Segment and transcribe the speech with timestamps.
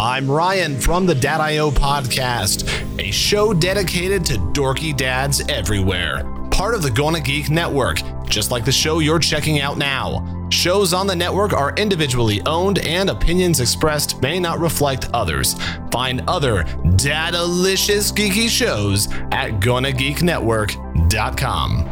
[0.00, 2.68] I'm Ryan from the Dad.io podcast,
[3.00, 6.22] a show dedicated to dorky dads everywhere.
[6.52, 7.98] Part of the Gonna Geek Network,
[8.28, 10.46] just like the show you're checking out now.
[10.50, 15.56] Shows on the network are individually owned and opinions expressed may not reflect others.
[15.90, 16.62] Find other
[16.94, 21.88] data-licious geeky shows at GonnaGeekNetwork.com.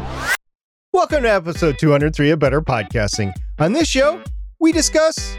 [0.93, 3.33] Welcome to episode 203 of Better Podcasting.
[3.59, 4.23] On this show,
[4.61, 5.35] we discuss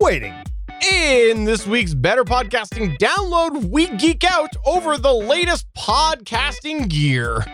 [0.00, 0.32] waiting.
[0.82, 7.44] In this week's Better Podcasting download, we geek out over the latest podcasting gear.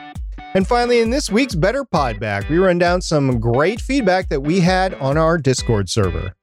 [0.55, 4.61] And finally, in this week's Better Podback, we run down some great feedback that we
[4.61, 6.35] had on our Discord server.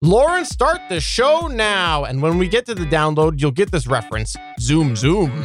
[0.00, 2.04] Lauren, start the show now.
[2.04, 4.36] And when we get to the download, you'll get this reference.
[4.60, 5.44] Zoom, zoom.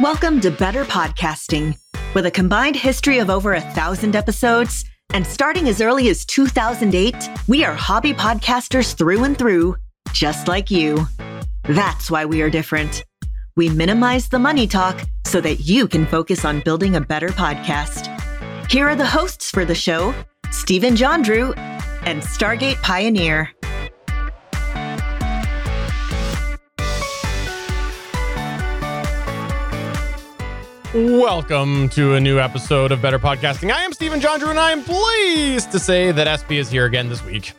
[0.00, 1.78] Welcome to Better Podcasting.
[2.14, 7.14] With a combined history of over a thousand episodes, and starting as early as 2008,
[7.46, 9.76] we are hobby podcasters through and through,
[10.12, 11.06] just like you.
[11.62, 13.04] That's why we are different.
[13.56, 18.10] We minimize the money talk so that you can focus on building a better podcast.
[18.68, 20.12] Here are the hosts for the show
[20.50, 23.52] Stephen John Drew and Stargate Pioneer.
[30.94, 33.72] Welcome to a new episode of Better Podcasting.
[33.72, 36.84] I am Stephen John Drew, and I am pleased to say that SP is here
[36.84, 37.52] again this week.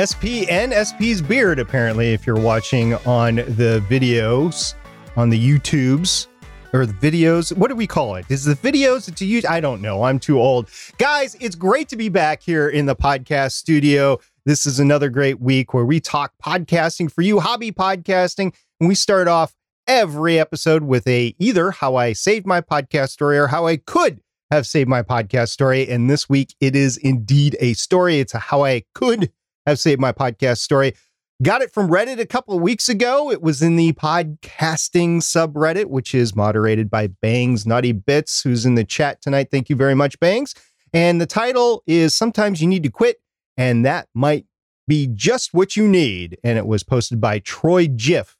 [0.00, 4.72] SP and SP's beard, apparently, if you're watching on the videos,
[5.18, 6.28] on the YouTubes,
[6.72, 7.54] or the videos.
[7.54, 8.24] What do we call it?
[8.30, 9.44] Is the videos to use?
[9.44, 10.04] I don't know.
[10.04, 10.70] I'm too old.
[10.96, 14.18] Guys, it's great to be back here in the podcast studio.
[14.46, 18.54] This is another great week where we talk podcasting for you, hobby podcasting.
[18.80, 19.54] And we start off
[19.88, 24.20] every episode with a either how I saved my podcast story or how I could
[24.50, 25.88] have saved my podcast story.
[25.88, 28.20] And this week it is indeed a story.
[28.20, 29.32] It's a how I could
[29.66, 30.94] have saved my podcast story.
[31.42, 33.30] Got it from Reddit a couple of weeks ago.
[33.30, 38.74] It was in the podcasting subreddit, which is moderated by Bangs Naughty Bits, who's in
[38.74, 39.48] the chat tonight.
[39.50, 40.54] Thank you very much, Bangs.
[40.92, 43.20] And the title is Sometimes You Need to Quit,
[43.56, 44.46] and that might
[44.88, 46.38] be just what you need.
[46.42, 48.37] And it was posted by Troy Jiff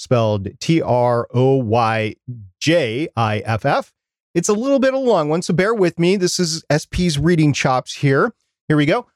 [0.00, 2.16] spelled T R O Y
[2.58, 3.92] J I F F.
[4.34, 6.16] It's a little bit of a long one, so bear with me.
[6.16, 8.32] This is SP's reading chops here.
[8.68, 9.06] Here we go.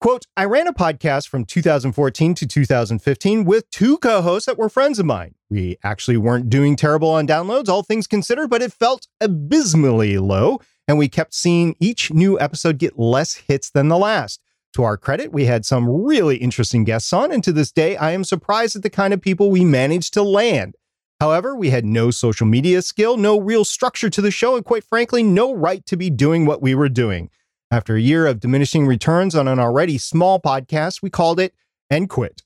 [0.00, 4.68] Quote, I ran a podcast from 2014 to 2015 with two co hosts that were
[4.68, 5.34] friends of mine.
[5.48, 10.60] We actually weren't doing terrible on downloads, all things considered, but it felt abysmally low,
[10.86, 14.42] and we kept seeing each new episode get less hits than the last.
[14.74, 18.10] To our credit, we had some really interesting guests on, and to this day, I
[18.10, 20.74] am surprised at the kind of people we managed to land.
[21.20, 24.82] However, we had no social media skill, no real structure to the show, and quite
[24.82, 27.30] frankly, no right to be doing what we were doing.
[27.70, 31.54] After a year of diminishing returns on an already small podcast, we called it
[31.88, 32.42] and quit.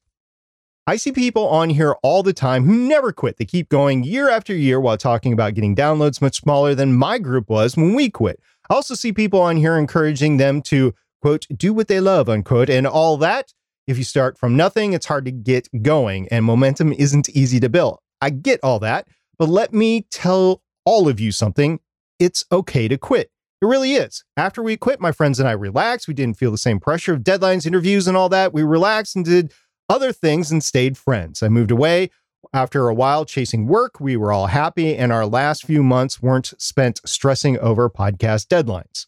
[0.87, 3.39] I see people on here all the time who never quit.
[3.39, 7.19] They keep going year after year while talking about getting downloads much smaller than my
[7.19, 8.39] group was when we quit.
[8.69, 12.71] I also see people on here encouraging them to quote, do what they love, unquote,
[12.71, 13.53] and all that.
[13.87, 17.69] If you start from nothing, it's hard to get going, and momentum isn't easy to
[17.69, 17.99] build.
[18.21, 19.09] I get all that,
[19.39, 21.81] but let me tell all of you something.
[22.19, 23.31] It's okay to quit.
[23.61, 24.25] It really is.
[24.37, 26.07] After we quit, my friends and I relaxed.
[26.07, 28.53] We didn't feel the same pressure of deadlines, interviews, and all that.
[28.53, 29.53] We relaxed and did
[29.89, 31.43] other things and stayed friends.
[31.43, 32.11] I moved away.
[32.53, 36.55] After a while chasing work, we were all happy, and our last few months weren't
[36.59, 39.08] spent stressing over podcast deadlines.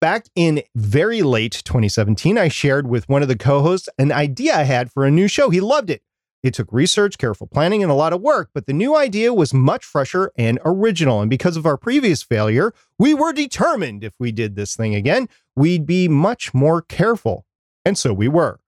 [0.00, 4.56] Back in very late 2017, I shared with one of the co hosts an idea
[4.56, 5.50] I had for a new show.
[5.50, 6.00] He loved it.
[6.42, 9.52] It took research, careful planning, and a lot of work, but the new idea was
[9.52, 11.20] much fresher and original.
[11.20, 15.28] And because of our previous failure, we were determined if we did this thing again,
[15.54, 17.44] we'd be much more careful.
[17.84, 18.58] And so we were.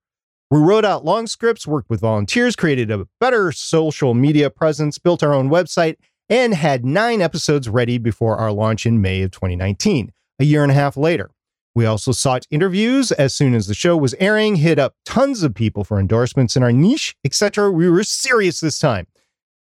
[0.51, 5.23] We wrote out long scripts, worked with volunteers, created a better social media presence, built
[5.23, 5.95] our own website,
[6.29, 10.71] and had nine episodes ready before our launch in May of 2019 a year and
[10.71, 11.29] a half later.
[11.75, 15.55] We also sought interviews as soon as the show was airing, hit up tons of
[15.55, 17.71] people for endorsements in our niche, etc.
[17.71, 19.07] We were serious this time.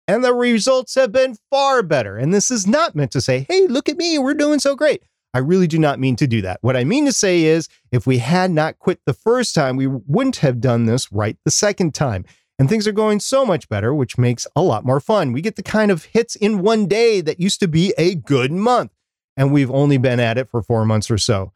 [0.06, 2.16] And the results have been far better.
[2.16, 5.02] And this is not meant to say, hey, look at me, we're doing so great.
[5.34, 6.58] I really do not mean to do that.
[6.62, 9.86] What I mean to say is, if we had not quit the first time, we
[9.86, 12.24] wouldn't have done this right the second time.
[12.58, 15.32] And things are going so much better, which makes a lot more fun.
[15.32, 18.50] We get the kind of hits in one day that used to be a good
[18.50, 18.92] month
[19.38, 21.52] and we've only been at it for four months or so.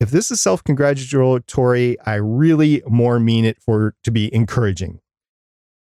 [0.00, 5.00] If this is self congratulatory, I really more mean it for to be encouraging.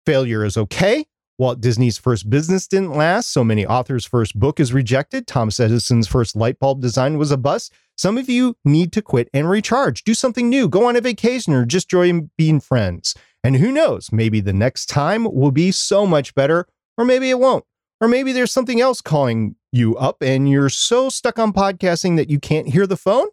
[0.04, 1.06] Failure is okay.
[1.38, 3.30] Walt Disney's first business didn't last.
[3.30, 5.26] So many authors' first book is rejected.
[5.26, 7.72] Thomas Edison's first light bulb design was a bust.
[7.96, 10.02] Some of you need to quit and recharge.
[10.02, 10.68] Do something new.
[10.68, 13.14] Go on a vacation or just enjoy being friends.
[13.44, 17.38] And who knows, maybe the next time will be so much better, or maybe it
[17.38, 17.64] won't.
[18.00, 22.30] Or maybe there's something else calling you up and you're so stuck on podcasting that
[22.30, 23.28] you can't hear the phone.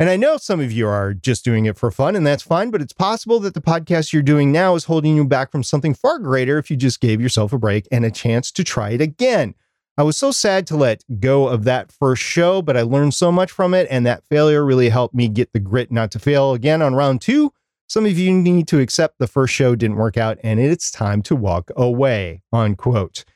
[0.00, 2.70] And I know some of you are just doing it for fun, and that's fine,
[2.70, 5.94] but it's possible that the podcast you're doing now is holding you back from something
[5.94, 9.00] far greater if you just gave yourself a break and a chance to try it
[9.00, 9.54] again.
[9.96, 13.30] I was so sad to let go of that first show, but I learned so
[13.30, 16.52] much from it, and that failure really helped me get the grit not to fail
[16.52, 17.52] again on round two.
[17.92, 21.20] Some of you need to accept the first show didn't work out and it's time
[21.24, 22.40] to walk away.
[22.50, 23.26] Unquote.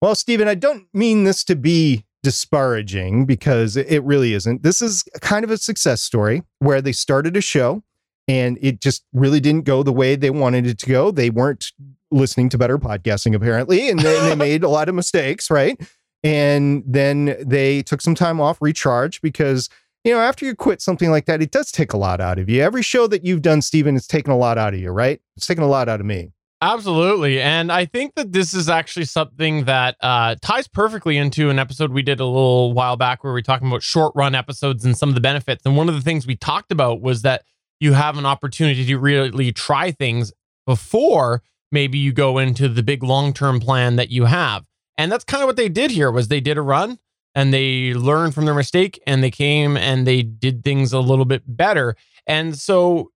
[0.00, 4.62] Well, Stephen, I don't mean this to be disparaging because it really isn't.
[4.62, 7.82] This is kind of a success story where they started a show
[8.28, 11.10] and it just really didn't go the way they wanted it to go.
[11.10, 11.72] They weren't
[12.10, 15.80] listening to better podcasting apparently, and they, they made a lot of mistakes, right?
[16.22, 19.68] And then they took some time off, recharge because
[20.04, 22.48] you know after you quit something like that, it does take a lot out of
[22.48, 22.62] you.
[22.62, 25.20] Every show that you've done, Stephen, it's taken a lot out of you, right?
[25.36, 26.32] It's taken a lot out of me.
[26.62, 27.40] Absolutely.
[27.40, 31.90] And I think that this is actually something that uh, ties perfectly into an episode
[31.90, 34.96] we did a little while back where we were talking about short run episodes and
[34.96, 35.64] some of the benefits.
[35.64, 37.44] And one of the things we talked about was that
[37.80, 40.34] you have an opportunity to really try things
[40.66, 41.42] before
[41.72, 44.66] maybe you go into the big long term plan that you have.
[44.98, 46.98] And that's kind of what they did here was they did a run
[47.34, 51.24] and they learned from their mistake and they came and they did things a little
[51.24, 51.96] bit better.
[52.26, 53.12] And so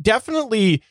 [0.00, 0.82] definitely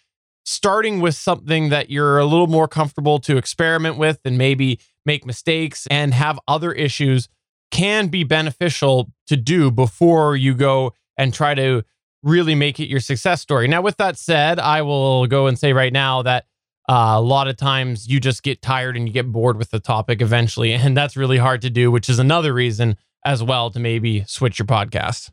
[0.49, 5.23] starting with something that you're a little more comfortable to experiment with and maybe make
[5.23, 7.29] mistakes and have other issues
[7.69, 11.83] can be beneficial to do before you go and try to
[12.23, 13.67] really make it your success story.
[13.67, 16.47] Now, with that said, I will go and say right now that
[16.89, 19.79] uh, a lot of times you just get tired and you get bored with the
[19.79, 20.73] topic eventually.
[20.73, 24.57] And that's really hard to do, which is another reason as well to maybe switch
[24.57, 25.29] your podcast.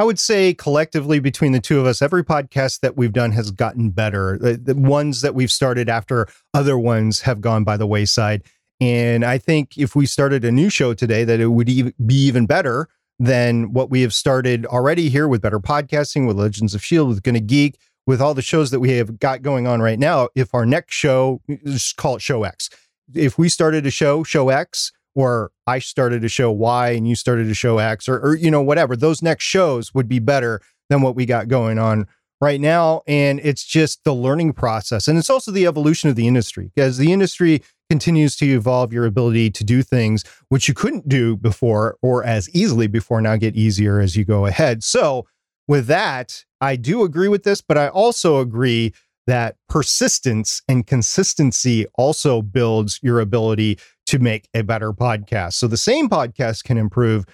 [0.00, 3.50] I would say collectively between the two of us, every podcast that we've done has
[3.50, 4.38] gotten better.
[4.38, 8.42] The, the, ones that we've started after other ones have gone by the wayside.
[8.80, 12.46] And I think if we started a new show today, that it would be even
[12.46, 12.88] better
[13.18, 17.22] than what we have started already here with Better Podcasting, with Legends of S.H.I.E.L.D., with
[17.22, 20.30] Gonna Geek, with all the shows that we have got going on right now.
[20.34, 22.70] If our next show, just call it Show X.
[23.14, 27.14] If we started a show, Show X, or I started a show Y and you
[27.14, 30.60] started a show X or, or you know whatever those next shows would be better
[30.88, 32.06] than what we got going on
[32.40, 33.02] right now.
[33.06, 35.06] And it's just the learning process.
[35.06, 39.04] And it's also the evolution of the industry as the industry continues to evolve your
[39.04, 43.56] ability to do things which you couldn't do before or as easily before now get
[43.56, 44.82] easier as you go ahead.
[44.82, 45.26] So
[45.70, 48.92] with that i do agree with this but i also agree
[49.28, 53.78] that persistence and consistency also builds your ability
[54.10, 55.52] to make a better podcast.
[55.52, 57.26] So the same podcast can improve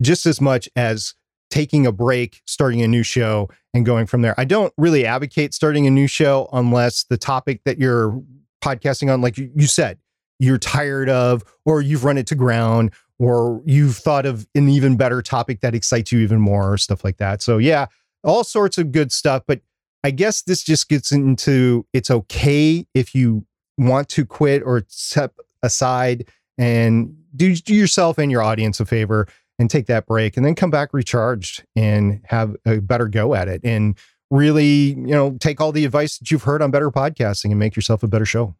[0.00, 1.14] just as much as
[1.50, 4.34] taking a break, starting a new show, and going from there.
[4.40, 8.18] I don't really advocate starting a new show unless the topic that you're
[8.64, 9.98] podcasting on, like you said,
[10.38, 14.96] you're tired of, or you've run it to ground, or you've thought of an even
[14.96, 17.42] better topic that excites you even more, or stuff like that.
[17.42, 17.86] So, yeah,
[18.24, 19.42] all sorts of good stuff.
[19.46, 19.60] But
[20.02, 23.44] I guess this just gets into it's okay if you
[23.76, 26.28] want to quit or step aside
[26.58, 29.26] and do, do yourself and your audience a favor
[29.58, 33.48] and take that break and then come back recharged and have a better go at
[33.48, 33.96] it and
[34.30, 34.64] really
[34.94, 38.02] you know take all the advice that you've heard on better podcasting and make yourself
[38.02, 38.54] a better show.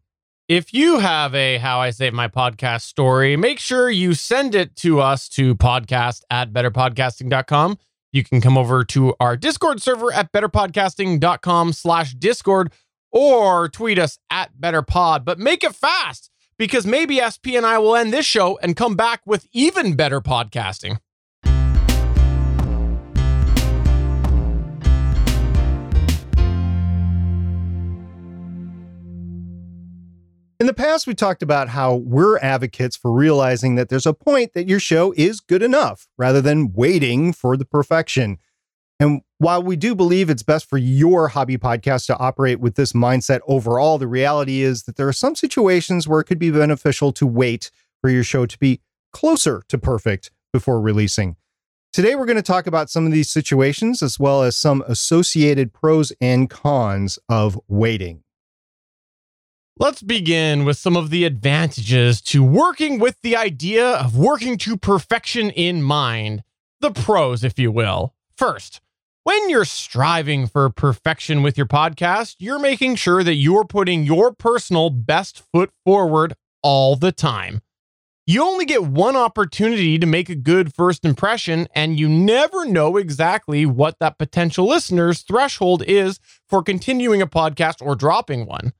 [0.49, 4.75] If you have a how i save my podcast story make sure you send it
[4.77, 7.77] to us to podcast at betterpodcasting.com
[8.11, 12.71] you can come over to our discord server at betterpodcasting.com slash discord
[13.11, 17.95] or tweet us at betterpod but make it fast because maybe SP and I will
[17.95, 20.97] end this show and come back with even better podcasting.
[30.63, 34.53] In the past, we talked about how we're advocates for realizing that there's a point
[34.53, 38.37] that your show is good enough rather than waiting for the perfection.
[38.97, 42.93] And while we do believe it's best for your hobby podcast to operate with this
[42.93, 47.11] mindset overall, the reality is that there are some situations where it could be beneficial
[47.11, 47.69] to wait
[47.99, 48.79] for your show to be
[49.11, 51.35] closer to perfect before releasing.
[51.91, 55.73] Today, we're going to talk about some of these situations as well as some associated
[55.73, 58.23] pros and cons of waiting.
[59.77, 64.77] Let's begin with some of the advantages to working with the idea of working to
[64.77, 66.43] perfection in mind.
[66.79, 68.13] The pros, if you will.
[68.37, 68.79] First,
[69.25, 74.33] When you're striving for perfection with your podcast, you're making sure that you're putting your
[74.33, 77.61] personal best foot forward all the time.
[78.27, 82.97] You only get one opportunity to make a good first impression, and you never know
[82.97, 88.73] exactly what that potential listener's threshold is for continuing a podcast or dropping one.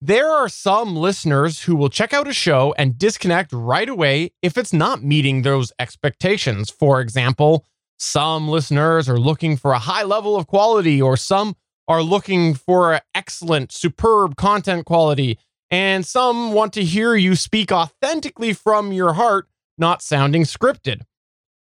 [0.00, 4.56] There are some listeners who will check out a show and disconnect right away if
[4.56, 6.70] it's not meeting those expectations.
[6.70, 7.66] For example,
[7.98, 11.56] some listeners are looking for a high level of quality, or some
[11.88, 15.38] are looking for excellent, superb content quality,
[15.70, 21.02] and some want to hear you speak authentically from your heart, not sounding scripted.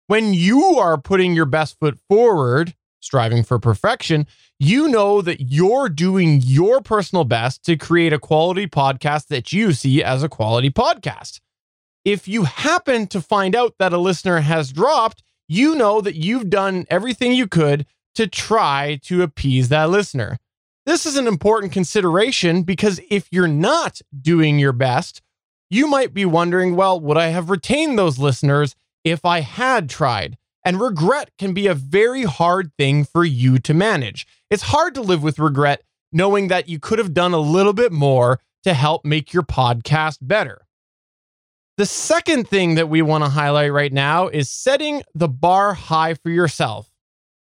[0.07, 4.27] When you are putting your best foot forward, striving for perfection,
[4.59, 9.73] you know that you're doing your personal best to create a quality podcast that you
[9.73, 11.39] see as a quality podcast.
[12.05, 16.49] If you happen to find out that a listener has dropped, you know that you've
[16.49, 17.85] done everything you could
[18.15, 20.37] to try to appease that listener.
[20.85, 25.21] This is an important consideration because if you're not doing your best,
[25.69, 30.37] you might be wondering, well, would I have retained those listeners if I had tried?
[30.63, 34.27] And regret can be a very hard thing for you to manage.
[34.49, 37.91] It's hard to live with regret knowing that you could have done a little bit
[37.91, 40.66] more to help make your podcast better.
[41.77, 46.15] The second thing that we want to highlight right now is setting the bar high
[46.15, 46.89] for yourself.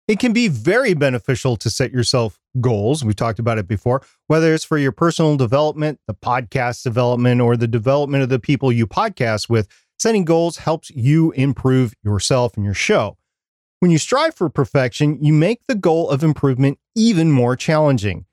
[0.06, 3.04] It can be very beneficial to set yourself goals.
[3.04, 7.56] We've talked about it before, whether it's for your personal development, the podcast development, or
[7.56, 9.66] the development of the people you podcast with.
[9.98, 13.16] Setting goals helps you improve yourself and your show.
[13.80, 18.26] When you strive for perfection, you make the goal of improvement even more challenging.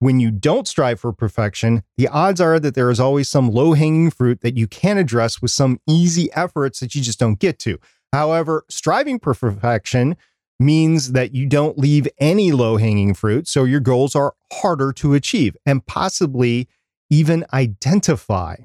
[0.00, 3.72] When you don't strive for perfection, the odds are that there is always some low
[3.72, 7.58] hanging fruit that you can address with some easy efforts that you just don't get
[7.60, 7.78] to.
[8.12, 10.16] However, striving for perfection
[10.60, 15.14] means that you don't leave any low hanging fruit, so your goals are harder to
[15.14, 16.68] achieve and possibly
[17.10, 18.56] even identify.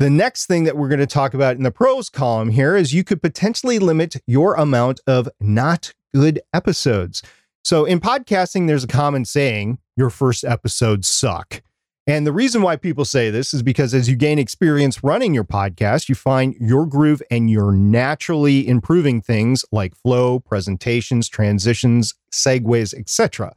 [0.00, 2.94] The next thing that we're going to talk about in the pros column here is
[2.94, 7.22] you could potentially limit your amount of not good episodes.
[7.62, 11.62] So in podcasting, there's a common saying your first episodes suck.
[12.06, 15.44] And the reason why people say this is because as you gain experience running your
[15.44, 22.94] podcast, you find your groove and you're naturally improving things like flow, presentations, transitions, segues,
[22.94, 23.54] etc.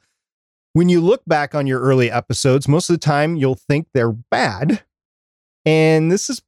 [0.73, 4.11] When you look back on your early episodes, most of the time you'll think they're
[4.11, 4.83] bad.
[5.65, 6.41] And this is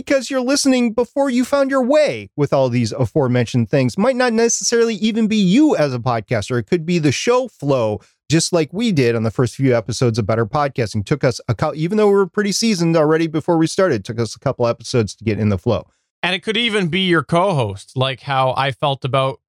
[0.00, 3.98] because you're listening before you found your way with all these aforementioned things.
[3.98, 6.58] Might not necessarily even be you as a podcaster.
[6.58, 10.18] It could be the show flow, just like we did on the first few episodes
[10.18, 11.04] of Better Podcasting.
[11.04, 14.18] Took us a couple, even though we were pretty seasoned already before we started, took
[14.18, 15.86] us a couple episodes to get in the flow.
[16.22, 19.40] And it could even be your co-host, like how I felt about.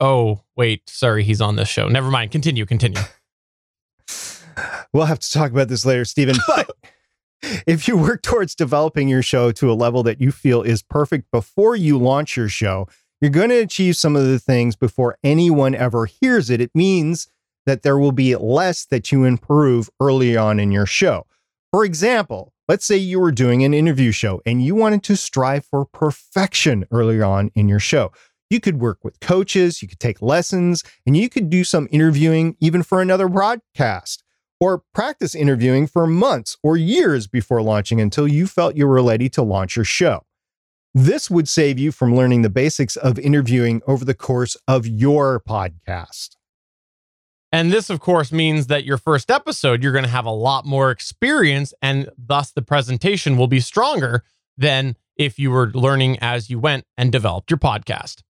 [0.00, 1.86] Oh, wait, sorry, he's on this show.
[1.86, 2.32] Never mind.
[2.32, 3.00] Continue, continue.
[4.92, 6.36] we'll have to talk about this later, Stephen.
[6.46, 6.69] But
[7.66, 11.30] if you work towards developing your show to a level that you feel is perfect
[11.30, 12.88] before you launch your show,
[13.20, 16.60] you're going to achieve some of the things before anyone ever hears it.
[16.60, 17.28] It means
[17.66, 21.26] that there will be less that you improve early on in your show.
[21.70, 25.64] For example, let's say you were doing an interview show and you wanted to strive
[25.64, 28.10] for perfection early on in your show.
[28.48, 32.56] You could work with coaches, you could take lessons, and you could do some interviewing
[32.58, 34.24] even for another broadcast
[34.60, 39.28] or practice interviewing for months or years before launching until you felt you were ready
[39.30, 40.24] to launch your show.
[40.92, 45.40] This would save you from learning the basics of interviewing over the course of your
[45.40, 46.30] podcast.
[47.52, 50.66] And this, of course, means that your first episode, you're going to have a lot
[50.66, 54.22] more experience, and thus the presentation will be stronger
[54.56, 58.22] than if you were learning as you went and developed your podcast.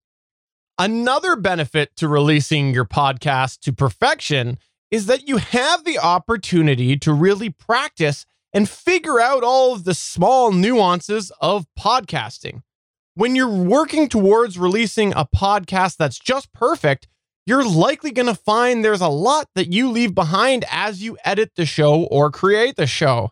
[0.77, 4.57] Another benefit to releasing your podcast to perfection
[4.91, 9.93] is that you have the opportunity to really practice and figure out all of the
[9.93, 12.61] small nuances of podcasting.
[13.15, 17.07] When you're working towards releasing a podcast that's just perfect,
[17.45, 21.53] you're likely going to find there's a lot that you leave behind as you edit
[21.55, 23.31] the show or create the show.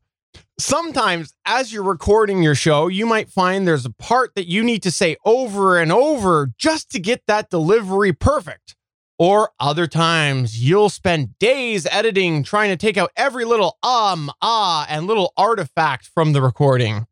[0.57, 4.83] Sometimes, as you're recording your show, you might find there's a part that you need
[4.83, 8.75] to say over and over just to get that delivery perfect.
[9.19, 14.87] Or other times you'll spend days editing, trying to take out every little um, ah,
[14.89, 17.05] and little artifact from the recording.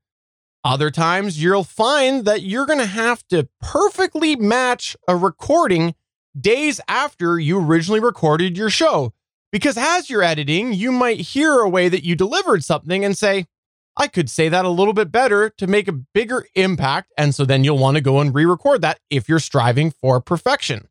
[0.64, 5.96] Other times you'll find that you're going to have to perfectly match a recording
[6.40, 9.14] days after you originally recorded your show.
[9.52, 13.48] Because as you're editing, you might hear a way that you delivered something and say,
[13.98, 17.12] I could say that a little bit better to make a bigger impact.
[17.18, 20.22] And so then you'll want to go and re record that if you're striving for
[20.22, 20.88] perfection.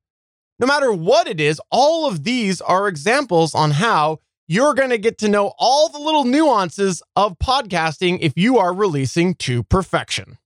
[0.58, 4.98] No matter what it is, all of these are examples on how you're going to
[4.98, 10.38] get to know all the little nuances of podcasting if you are releasing to perfection.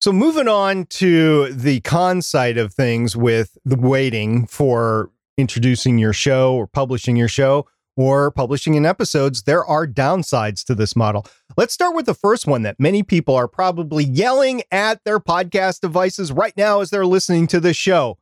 [0.00, 6.12] So, moving on to the con side of things with the waiting for introducing your
[6.12, 11.26] show or publishing your show or publishing in episodes, there are downsides to this model.
[11.56, 15.80] Let's start with the first one that many people are probably yelling at their podcast
[15.80, 18.18] devices right now as they're listening to this show.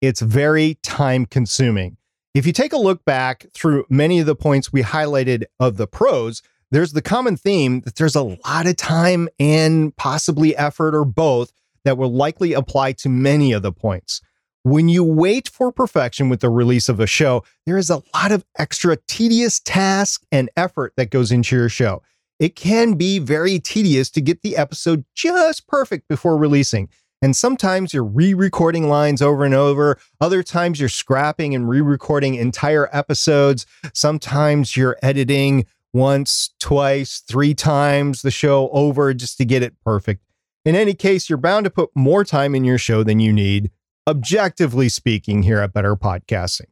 [0.00, 1.96] It's very time consuming.
[2.34, 5.88] If you take a look back through many of the points we highlighted of the
[5.88, 11.04] pros, there's the common theme that there's a lot of time and possibly effort or
[11.04, 11.52] both
[11.84, 14.20] that will likely apply to many of the points.
[14.62, 18.30] When you wait for perfection with the release of a show, there is a lot
[18.30, 22.02] of extra tedious task and effort that goes into your show.
[22.38, 26.88] It can be very tedious to get the episode just perfect before releasing.
[27.20, 29.98] And sometimes you're re recording lines over and over.
[30.20, 33.66] Other times you're scrapping and re recording entire episodes.
[33.92, 40.22] Sometimes you're editing once, twice, three times the show over just to get it perfect.
[40.64, 43.70] In any case, you're bound to put more time in your show than you need,
[44.06, 46.66] objectively speaking, here at Better Podcasting.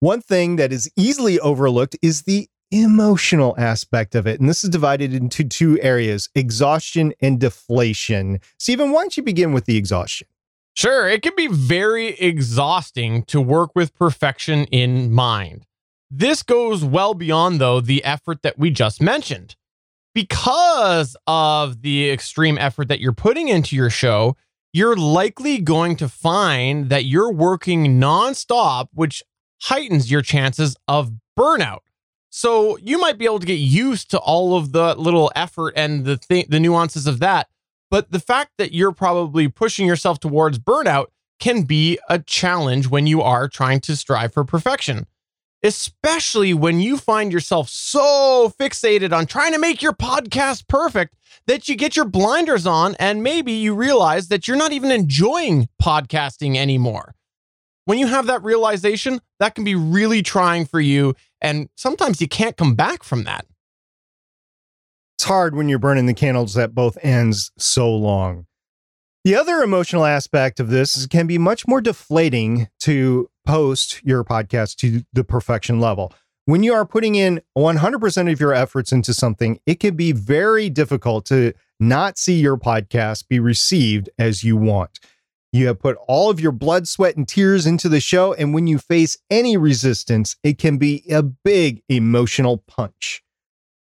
[0.00, 4.40] One thing that is easily overlooked is the emotional aspect of it.
[4.40, 8.40] And this is divided into two areas exhaustion and deflation.
[8.58, 10.26] Stephen, why don't you begin with the exhaustion?
[10.74, 15.66] Sure, it can be very exhausting to work with perfection in mind.
[16.10, 19.56] This goes well beyond, though, the effort that we just mentioned.
[20.14, 24.36] Because of the extreme effort that you're putting into your show,
[24.72, 29.22] you're likely going to find that you're working nonstop, which
[29.62, 31.80] heightens your chances of burnout.
[32.38, 36.04] So you might be able to get used to all of the little effort and
[36.04, 37.48] the th- the nuances of that,
[37.90, 41.06] but the fact that you're probably pushing yourself towards burnout
[41.40, 45.08] can be a challenge when you are trying to strive for perfection
[45.62, 51.16] especially when you find yourself so fixated on trying to make your podcast perfect
[51.46, 55.68] that you get your blinders on and maybe you realize that you're not even enjoying
[55.82, 57.14] podcasting anymore.
[57.88, 61.14] When you have that realization, that can be really trying for you.
[61.40, 63.46] And sometimes you can't come back from that.
[65.16, 68.44] It's hard when you're burning the candles at both ends so long.
[69.24, 74.22] The other emotional aspect of this is, can be much more deflating to post your
[74.22, 76.12] podcast to the perfection level.
[76.44, 80.68] When you are putting in 100% of your efforts into something, it can be very
[80.68, 84.98] difficult to not see your podcast be received as you want.
[85.52, 88.34] You have put all of your blood, sweat, and tears into the show.
[88.34, 93.22] And when you face any resistance, it can be a big emotional punch.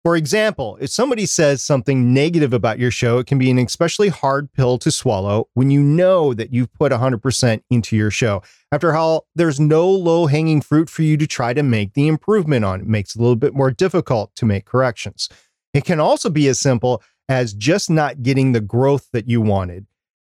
[0.02, 4.08] For example, if somebody says something negative about your show, it can be an especially
[4.08, 8.42] hard pill to swallow when you know that you've put 100% into your show.
[8.72, 12.64] After all, there's no low hanging fruit for you to try to make the improvement
[12.64, 12.80] on.
[12.80, 15.28] It makes it a little bit more difficult to make corrections.
[15.74, 19.86] It can also be as simple as just not getting the growth that you wanted.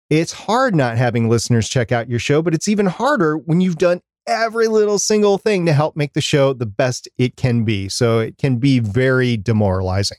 [0.10, 3.78] It's hard not having listeners check out your show, but it's even harder when you've
[3.78, 7.90] done every little single thing to help make the show the best it can be.
[7.90, 10.18] So it can be very demoralizing.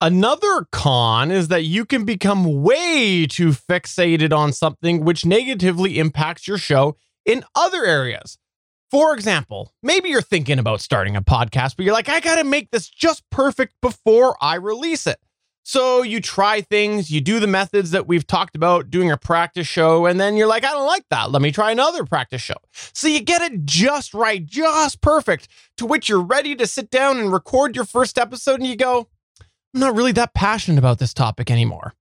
[0.00, 6.46] Another con is that you can become way too fixated on something which negatively impacts
[6.46, 8.38] your show in other areas.
[8.90, 12.44] For example, maybe you're thinking about starting a podcast, but you're like, I got to
[12.44, 15.18] make this just perfect before I release it.
[15.68, 19.66] So you try things, you do the methods that we've talked about doing a practice
[19.66, 21.30] show, and then you're like, I don't like that.
[21.30, 22.54] Let me try another practice show.
[22.72, 27.18] So you get it just right, just perfect, to which you're ready to sit down
[27.18, 29.08] and record your first episode, and you go,
[29.74, 31.92] I'm not really that passionate about this topic anymore.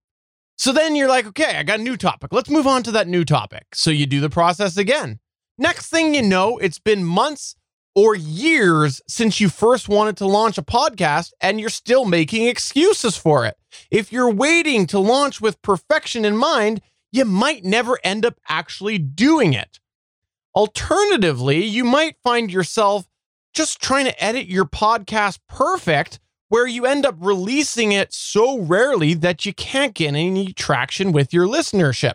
[0.58, 2.32] So then you're like, okay, I got a new topic.
[2.32, 3.66] Let's move on to that new topic.
[3.74, 5.20] So you do the process again.
[5.58, 7.57] Next thing you know, it's been months
[7.98, 13.18] or years since you first wanted to launch a podcast and you're still making excuses
[13.18, 13.58] for it.
[13.90, 16.82] If you're waiting to launch with perfection in mind,
[17.12, 19.80] you might never end up actually doing it.
[20.54, 23.08] Alternatively, you might find yourself
[23.52, 29.16] just trying to edit your podcast perfect, where you end up releasing it so rarely
[29.16, 32.14] that you can't get any traction with your listenership.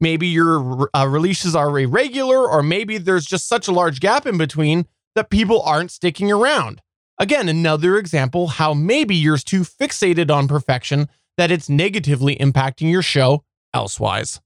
[0.00, 4.36] Maybe your uh, releases are irregular, or maybe there's just such a large gap in
[4.36, 6.80] between that people aren't sticking around.
[7.18, 13.02] Again, another example how maybe you're too fixated on perfection that it's negatively impacting your
[13.02, 13.44] show
[13.74, 14.40] elsewise.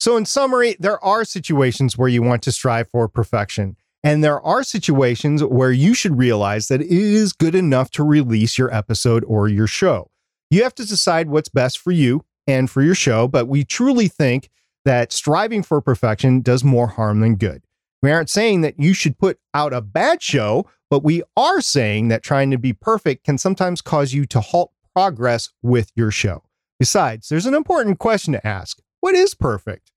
[0.00, 3.76] So, in summary, there are situations where you want to strive for perfection.
[4.02, 8.58] And there are situations where you should realize that it is good enough to release
[8.58, 10.10] your episode or your show.
[10.50, 14.08] You have to decide what's best for you and for your show, but we truly
[14.08, 14.50] think
[14.84, 17.62] that striving for perfection does more harm than good.
[18.04, 22.08] We aren't saying that you should put out a bad show, but we are saying
[22.08, 26.42] that trying to be perfect can sometimes cause you to halt progress with your show.
[26.78, 29.90] Besides, there's an important question to ask What is perfect?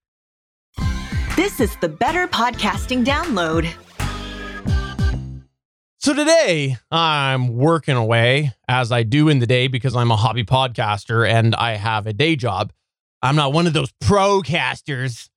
[1.36, 3.70] This is the Better Podcasting Download.
[5.98, 10.46] So today I'm working away as I do in the day because I'm a hobby
[10.46, 12.72] podcaster and I have a day job.
[13.22, 15.30] I'm not one of those procasters.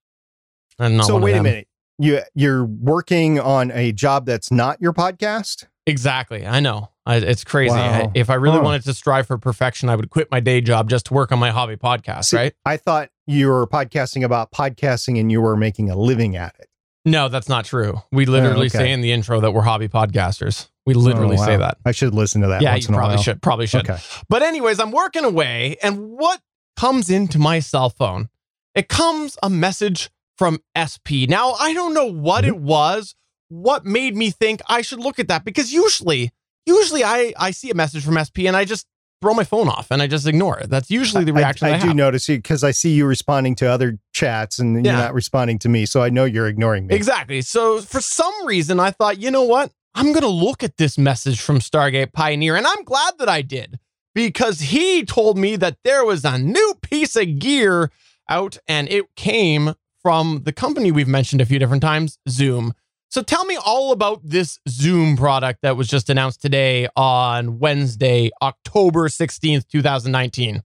[0.78, 1.66] I'm not so one of wait a minute.
[2.02, 5.66] You you're working on a job that's not your podcast?
[5.86, 6.46] Exactly.
[6.46, 6.88] I know.
[7.04, 7.74] I, it's crazy.
[7.74, 8.04] Wow.
[8.04, 8.62] I- if I really Huh.
[8.62, 11.38] wanted to strive for perfection, I would quit my day job just to work on
[11.38, 12.54] my hobby podcast, See, right?
[12.64, 16.68] I thought you were podcasting about podcasting and you were making a living at it.
[17.04, 18.00] No, that's not true.
[18.12, 18.78] We literally oh, okay.
[18.78, 20.68] say in the intro that we're hobby podcasters.
[20.86, 21.76] We literally Oh, say that.
[21.84, 22.62] I should listen to that.
[22.62, 23.42] yeah, you probably should.
[23.42, 23.88] Probably should.
[23.88, 24.00] Okay.
[24.28, 26.40] But anyways, I'm working away, and what
[26.76, 28.28] comes into my cell phone?
[28.74, 30.10] It comes a message
[30.40, 31.29] from SP.
[31.29, 32.55] Now I don't know what Mm-hmm.
[32.55, 33.14] it was,
[33.50, 36.31] what made me think I should look at that because usually,
[36.64, 38.87] usually I I see a message from SP and I just
[39.20, 40.70] throw my phone off and I just ignore it.
[40.70, 41.96] That's usually the I- reaction I, I, do have.
[41.96, 44.92] notice you because I see you responding to other chats and Yeah.
[44.92, 45.85] you're not responding to me.
[45.85, 46.94] So I know you're ignoring me.
[46.94, 47.42] Exactly.
[47.42, 49.72] So for some reason, I thought, you know what?
[49.94, 52.57] I'm going to look at this message from Stargate Pioneer.
[52.57, 53.79] And I'm glad that I did
[54.14, 57.90] because he told me that there was a new piece of gear
[58.29, 62.72] out and it came from the company we've mentioned a few different times, Zoom.
[63.08, 68.30] So tell me all about this Zoom product that was just announced today on Wednesday,
[68.40, 70.62] October 16th, 2019.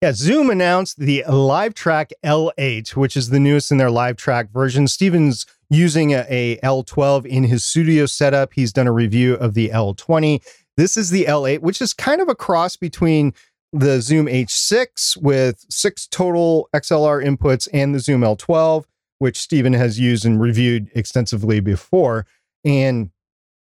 [0.00, 4.88] Yeah, Zoom announced the LiveTrak L8, which is the newest in their LiveTrak version.
[4.88, 8.52] Stephen's using a, a L12 in his studio setup.
[8.54, 10.42] He's done a review of the L20.
[10.76, 13.34] This is the L8, which is kind of a cross between
[13.72, 18.84] the Zoom H6 with six total XLR inputs and the Zoom L12,
[19.18, 22.26] which Stephen has used and reviewed extensively before.
[22.64, 23.10] And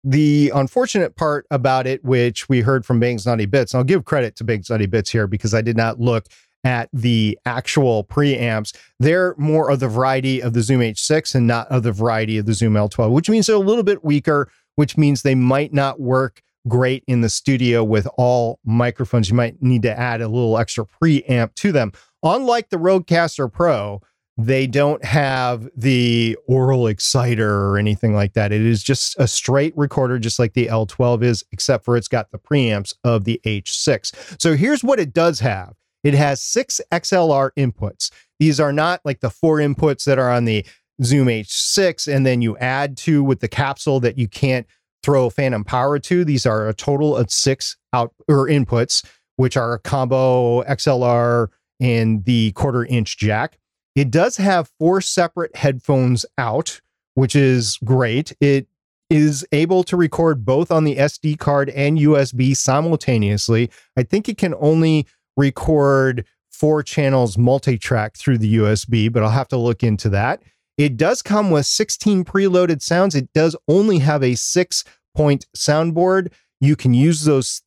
[0.05, 4.05] the unfortunate part about it, which we heard from Bangs Naughty Bits, and I'll give
[4.05, 6.27] credit to Bangs Naughty Bits here because I did not look
[6.65, 8.77] at the actual preamps.
[8.99, 12.47] They're more of the variety of the Zoom H6 and not of the variety of
[12.47, 16.01] the Zoom L12, which means they're a little bit weaker, which means they might not
[16.01, 19.29] work great in the studio with all microphones.
[19.29, 21.93] You might need to add a little extra preamp to them.
[22.23, 24.01] Unlike the Rodecaster Pro,
[24.39, 28.53] they don't have the Aural Exciter or anything like that.
[28.53, 32.31] It is just a straight recorder, just like the L12 is, except for it's got
[32.31, 34.41] the preamps of the H6.
[34.41, 38.11] So here's what it does have it has six XLR inputs.
[38.41, 40.67] These are not like the four inputs that are on the
[41.03, 44.67] Zoom H6, and then you add two with the capsule that you can't
[45.03, 46.25] throw phantom power to.
[46.25, 49.05] These are a total of six out or inputs,
[49.37, 51.49] which are a combo XLR
[51.81, 53.59] and the quarter inch jack.
[53.95, 56.81] It does have four separate headphones out,
[57.15, 58.33] which is great.
[58.41, 58.67] It
[59.11, 63.71] is able to record both on the SD card and USB simultaneously.
[63.97, 69.31] I think it can only record four channels multi track through the USB, but I'll
[69.31, 70.43] have to look into that.
[70.79, 73.15] It does come with 16 preloaded sounds.
[73.15, 76.33] It does only have a six point soundboard.
[76.61, 77.63] You can use those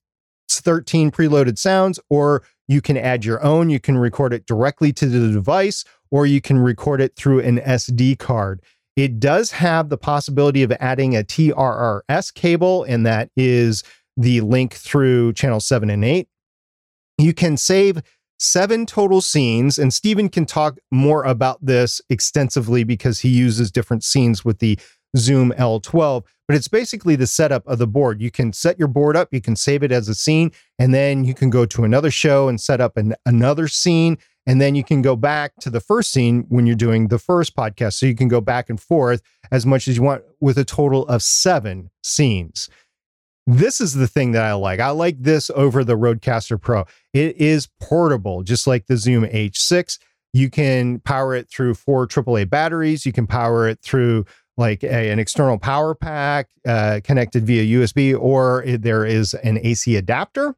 [0.49, 3.69] 13 preloaded sounds, or you can add your own.
[3.69, 7.59] You can record it directly to the device, or you can record it through an
[7.59, 8.61] SD card.
[8.95, 13.83] It does have the possibility of adding a TRRS cable, and that is
[14.15, 16.27] the link through channel 7 and 8.
[17.17, 18.01] You can save
[18.39, 24.03] seven total scenes, and Stephen can talk more about this extensively because he uses different
[24.03, 24.79] scenes with the
[25.17, 26.23] Zoom L12.
[26.47, 28.21] But it's basically the setup of the board.
[28.21, 31.23] You can set your board up, you can save it as a scene, and then
[31.23, 34.17] you can go to another show and set up an, another scene.
[34.47, 37.55] And then you can go back to the first scene when you're doing the first
[37.55, 37.93] podcast.
[37.93, 41.07] So you can go back and forth as much as you want with a total
[41.07, 42.69] of seven scenes.
[43.47, 44.79] This is the thing that I like.
[44.79, 46.85] I like this over the Rodecaster Pro.
[47.13, 49.99] It is portable, just like the Zoom H6.
[50.33, 53.05] You can power it through four AAA batteries.
[53.05, 54.25] You can power it through
[54.57, 59.95] like a, an external power pack uh, connected via USB, or there is an AC
[59.95, 60.55] adapter.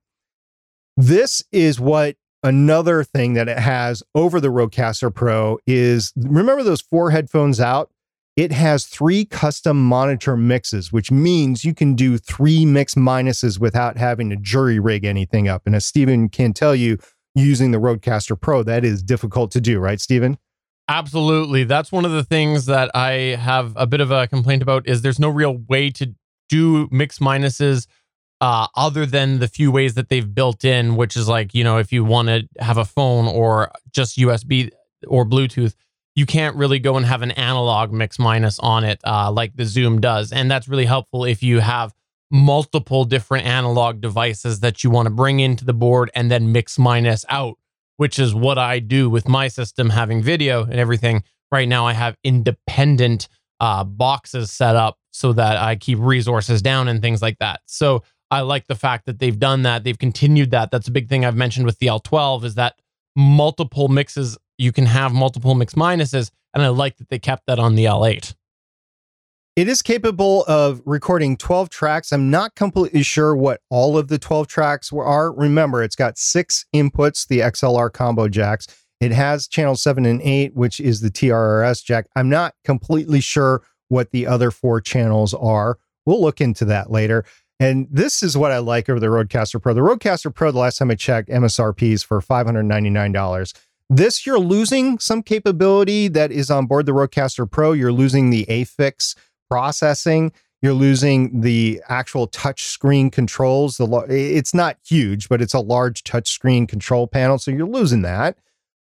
[0.96, 6.82] This is what another thing that it has over the Rodecaster Pro is remember those
[6.82, 7.92] four headphones out?
[8.38, 13.98] It has three custom monitor mixes, which means you can do three mix minuses without
[13.98, 15.64] having to jury rig anything up.
[15.66, 17.00] And as Stephen can tell you,
[17.34, 20.38] using the Rodecaster Pro, that is difficult to do, right, Stephen?
[20.88, 21.64] Absolutely.
[21.64, 25.02] That's one of the things that I have a bit of a complaint about is
[25.02, 26.14] there's no real way to
[26.48, 27.88] do mix minuses
[28.40, 31.78] uh, other than the few ways that they've built in, which is like, you know,
[31.78, 34.70] if you want to have a phone or just USB
[35.08, 35.74] or Bluetooth,
[36.18, 39.66] you can't really go and have an analog mix minus on it uh, like the
[39.66, 40.32] Zoom does.
[40.32, 41.94] And that's really helpful if you have
[42.32, 46.80] multiple different analog devices that you want to bring into the board and then mix
[46.80, 47.60] minus out,
[47.98, 51.24] which is what I do with my system having video and everything.
[51.52, 53.28] Right now, I have independent
[53.60, 57.62] uh, boxes set up so that I keep resources down and things like that.
[57.68, 58.02] So
[58.32, 59.84] I like the fact that they've done that.
[59.84, 60.72] They've continued that.
[60.72, 62.76] That's a big thing I've mentioned with the L12 is that
[63.16, 66.32] multiple mixes, you can have multiple mix minuses.
[66.54, 68.34] And I like that they kept that on the L8.
[69.56, 72.12] It is capable of recording 12 tracks.
[72.12, 75.32] I'm not completely sure what all of the 12 tracks are.
[75.32, 78.68] Remember, it's got six inputs, the XLR combo jacks.
[79.00, 82.06] It has channel seven and eight, which is the TRRS jack.
[82.16, 85.80] I'm not completely sure what the other four channels are.
[86.06, 87.26] We'll look into that later.
[87.60, 89.74] And this is what I like over the Rodecaster Pro.
[89.74, 93.54] The Rodecaster Pro, the last time I checked, MSRP is for $599.
[93.90, 97.72] This, you're losing some capability that is on board the Rodecaster Pro.
[97.72, 99.16] You're losing the APHEX
[99.50, 100.34] processing.
[100.62, 103.78] You're losing the actual touch screen controls.
[103.78, 108.02] The it's not huge, but it's a large touch screen control panel, so you're losing
[108.02, 108.38] that.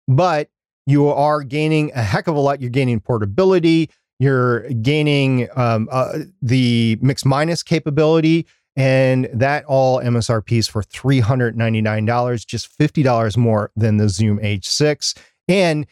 [0.06, 0.50] But
[0.86, 2.60] you are gaining a heck of a lot.
[2.60, 3.90] You're gaining portability.
[4.18, 11.56] You're gaining um, uh, the mix minus capability, and that all MSRPs for three hundred
[11.56, 15.16] ninety nine dollars, just fifty dollars more than the Zoom H6.
[15.48, 15.86] And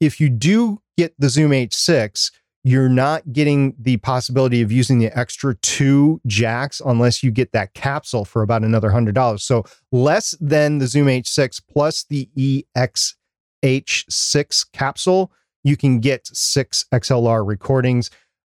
[0.00, 2.32] if you do get the Zoom H6,
[2.64, 7.74] you're not getting the possibility of using the extra two jacks unless you get that
[7.74, 9.44] capsule for about another hundred dollars.
[9.44, 15.30] So less than the Zoom H6 plus the EX-H6 capsule,
[15.64, 18.10] you can get six XLR recordings.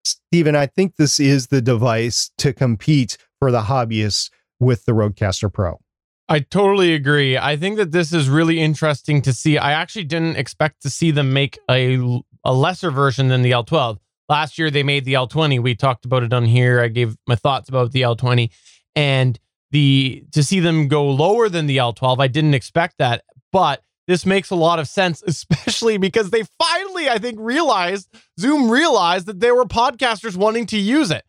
[0.09, 5.53] Stephen, I think this is the device to compete for the hobbyists with the Rodecaster
[5.53, 5.81] Pro.
[6.29, 7.39] I totally agree.
[7.39, 9.57] I think that this is really interesting to see.
[9.57, 13.99] I actually didn't expect to see them make a a lesser version than the L12.
[14.29, 15.61] Last year they made the L20.
[15.61, 16.81] We talked about it on here.
[16.81, 18.51] I gave my thoughts about the L20
[18.95, 19.39] and
[19.71, 22.21] the to see them go lower than the L12.
[22.21, 27.09] I didn't expect that, but this makes a lot of sense, especially because they finally,
[27.09, 28.09] I think, realized
[28.41, 31.25] Zoom realized that there were podcasters wanting to use it.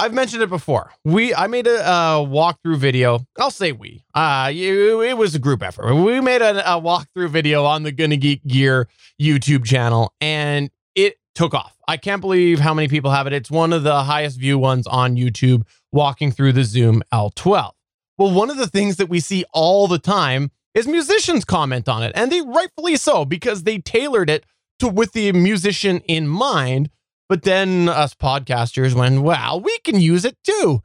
[0.00, 0.92] I've mentioned it before.
[1.04, 1.80] We I made a,
[2.24, 3.26] walkthrough video.
[3.38, 4.04] I'll say we.
[4.14, 5.92] Uh, you, it was a group effort.
[5.92, 8.88] We made a, a walkthrough video on the Gonna Geek Gear
[9.20, 11.76] YouTube channel, and it took off.
[11.88, 13.32] I can't believe how many people have it.
[13.32, 15.62] It's one of the highest view ones on YouTube.
[15.90, 17.70] Walking through the Zoom L12.
[18.18, 22.02] Well, one of the things that we see all the time is musicians comment on
[22.02, 24.44] it, and they rightfully so because they tailored it
[24.78, 26.90] to with the musician in mind
[27.28, 30.82] but then us podcasters went, wow, we can use it too.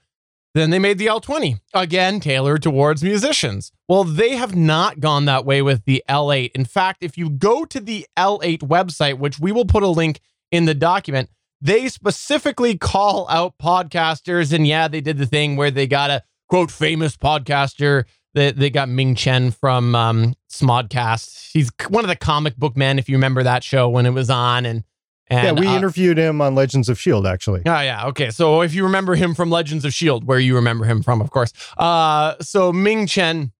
[0.53, 3.71] Then they made the L20, again tailored towards musicians.
[3.87, 6.51] Well, they have not gone that way with the L8.
[6.53, 10.19] In fact, if you go to the L8 website, which we will put a link
[10.51, 11.29] in the document,
[11.59, 14.53] they specifically call out podcasters.
[14.53, 18.03] And yeah, they did the thing where they got a quote famous podcaster.
[18.33, 21.51] They, they got Ming Chen from um, Smodcast.
[21.51, 24.29] He's one of the comic book men, if you remember that show when it was
[24.29, 24.65] on.
[24.65, 24.83] And
[25.27, 27.61] and, yeah, we uh, interviewed him on Legends of Shield, actually.
[27.65, 28.29] Oh yeah, okay.
[28.29, 31.31] So if you remember him from Legends of Shield, where you remember him from, of
[31.31, 31.53] course.
[31.77, 33.51] Uh, so Ming Chen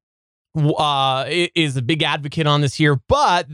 [0.56, 3.48] uh, is a big advocate on this here, but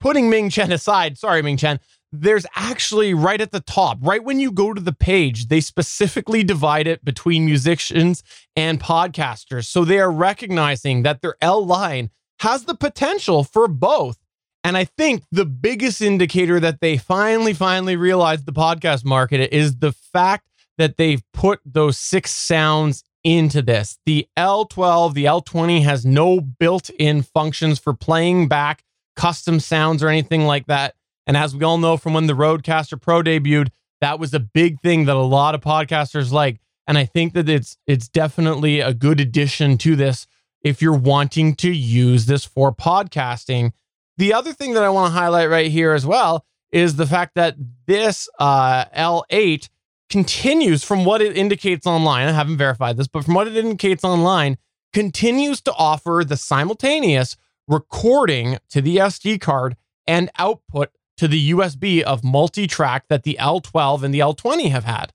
[0.00, 1.78] putting Ming Chen aside, sorry, Ming Chen,
[2.20, 6.42] there's actually right at the top, right when you go to the page, they specifically
[6.42, 8.22] divide it between musicians
[8.56, 9.66] and podcasters.
[9.66, 14.18] So they are recognizing that their L line has the potential for both
[14.64, 19.76] and I think the biggest indicator that they finally, finally realized the podcast market is
[19.76, 20.48] the fact
[20.78, 23.98] that they've put those six sounds into this.
[24.06, 28.82] The L12, the L20 has no built in functions for playing back
[29.16, 30.94] custom sounds or anything like that.
[31.26, 33.68] And as we all know from when the Rodecaster Pro debuted,
[34.00, 36.60] that was a big thing that a lot of podcasters like.
[36.86, 40.26] And I think that it's it's definitely a good addition to this
[40.62, 43.72] if you're wanting to use this for podcasting
[44.16, 47.34] the other thing that I want to highlight right here as well is the fact
[47.34, 47.56] that
[47.86, 49.68] this uh, L8
[50.08, 52.28] continues from what it indicates online.
[52.28, 54.58] I haven't verified this, but from what it indicates online,
[54.92, 62.02] continues to offer the simultaneous recording to the SD card and output to the USB
[62.02, 65.12] of multi track that the L12 and the L20 have had.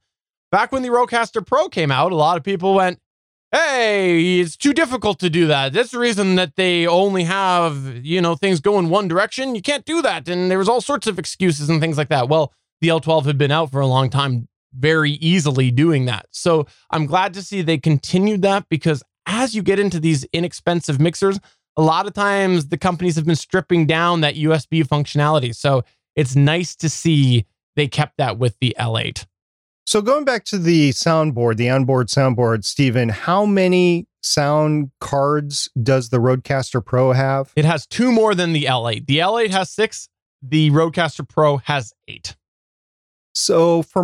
[0.52, 3.00] Back when the Rodecaster Pro came out, a lot of people went,
[3.52, 5.74] hey, it's too difficult to do that.
[5.74, 9.56] That's the reason that they only have, you know, things go in one direction.
[9.56, 10.28] You can't do that.
[10.28, 12.30] And there was all sorts of excuses and things like that.
[12.30, 16.28] Well, the L12 had been out for a long time, very easily doing that.
[16.32, 21.00] So I'm glad to see they continued that because as you get into these inexpensive
[21.00, 21.40] mixers,
[21.78, 25.56] a lot of times the companies have been stripping down that USB functionality.
[25.56, 25.84] So
[26.16, 29.26] it's nice to see they kept that with the L8.
[29.86, 36.10] So going back to the soundboard, the onboard soundboard, Stephen, how many sound cards does
[36.10, 37.52] the Rodecaster Pro have?
[37.56, 39.08] It has two more than the L8.
[39.08, 40.10] The L8 has six.
[40.42, 42.36] The Rodecaster Pro has eight.
[43.34, 44.04] So for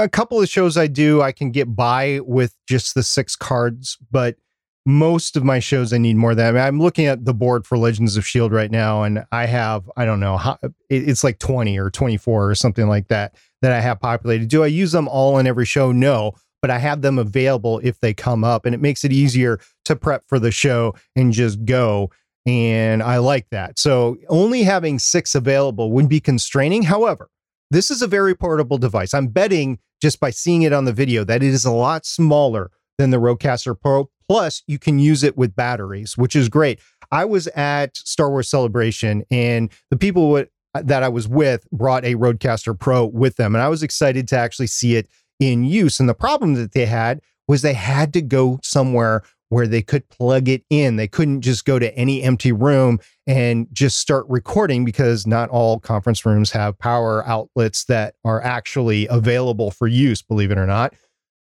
[0.00, 3.96] a couple of shows I do, I can get by with just the six cards,
[4.10, 4.36] but
[4.84, 7.78] most of my shows I need more than I am looking at the board for
[7.78, 8.54] Legends of S.H.I.E.L.D.
[8.54, 10.58] right now, and I have I don't know how
[10.90, 14.48] it's like twenty or twenty four or something like that that I have populated.
[14.48, 15.92] Do I use them all in every show?
[15.92, 19.60] No, but I have them available if they come up, and it makes it easier
[19.84, 22.10] to prep for the show and just go.
[22.44, 23.78] And I like that.
[23.78, 26.82] So only having six available would be constraining.
[26.82, 27.28] However,
[27.70, 29.14] this is a very portable device.
[29.14, 32.70] I'm betting just by seeing it on the video that it is a lot smaller
[32.98, 34.10] than the Rodecaster Pro.
[34.32, 36.80] Plus, you can use it with batteries, which is great.
[37.10, 40.42] I was at Star Wars Celebration, and the people
[40.72, 44.38] that I was with brought a Rodecaster Pro with them, and I was excited to
[44.38, 45.06] actually see it
[45.38, 46.00] in use.
[46.00, 50.08] And the problem that they had was they had to go somewhere where they could
[50.08, 50.96] plug it in.
[50.96, 55.78] They couldn't just go to any empty room and just start recording because not all
[55.78, 60.94] conference rooms have power outlets that are actually available for use, believe it or not.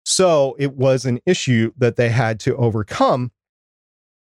[0.05, 3.31] So it was an issue that they had to overcome.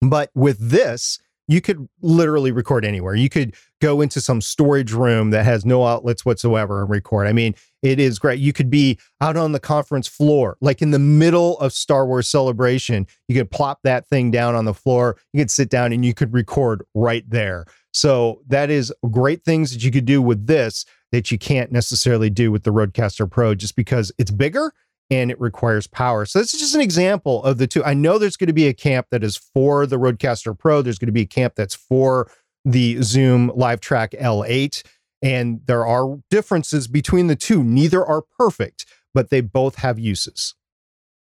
[0.01, 3.13] But with this, you could literally record anywhere.
[3.13, 7.27] You could go into some storage room that has no outlets whatsoever and record.
[7.27, 8.39] I mean, it is great.
[8.39, 12.29] You could be out on the conference floor, like in the middle of Star Wars
[12.29, 13.05] celebration.
[13.27, 15.17] You could plop that thing down on the floor.
[15.33, 17.65] You could sit down and you could record right there.
[17.93, 22.29] So that is great things that you could do with this that you can't necessarily
[22.29, 24.71] do with the Rodecaster Pro just because it's bigger
[25.11, 26.25] and it requires power.
[26.25, 27.83] So this is just an example of the two.
[27.83, 30.81] I know there's going to be a camp that is for the Rodecaster Pro.
[30.81, 32.31] There's going to be a camp that's for
[32.65, 34.83] the Zoom LiveTrak L8.
[35.21, 37.63] And there are differences between the two.
[37.63, 40.55] Neither are perfect, but they both have uses.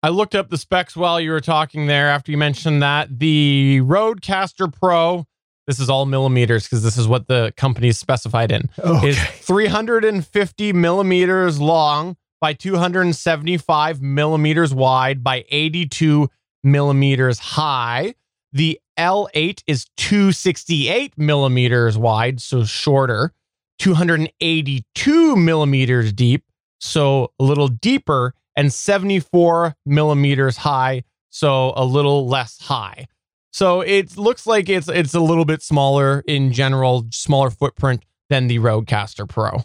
[0.04, 3.20] I looked up the specs while you were talking there after you mentioned that.
[3.20, 5.26] The Rodecaster Pro,
[5.68, 9.10] this is all millimeters because this is what the company specified in, Okay.
[9.10, 16.30] is 350 millimeters long by 275 millimeters wide by 82
[16.64, 18.16] millimeters high.
[18.54, 23.34] The L8 is 268 millimeters wide, so shorter,
[23.80, 26.44] 282 millimeters deep,
[26.80, 33.08] so a little deeper, and 74 millimeters high, so a little less high.
[33.54, 38.48] So it looks like it's it's a little bit smaller in general, smaller footprint than
[38.48, 39.64] the Rodecaster Pro.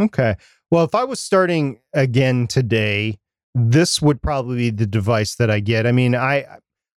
[0.00, 0.34] Okay.
[0.74, 3.20] Well, if I was starting again today,
[3.54, 5.86] this would probably be the device that I get.
[5.86, 6.46] I mean, I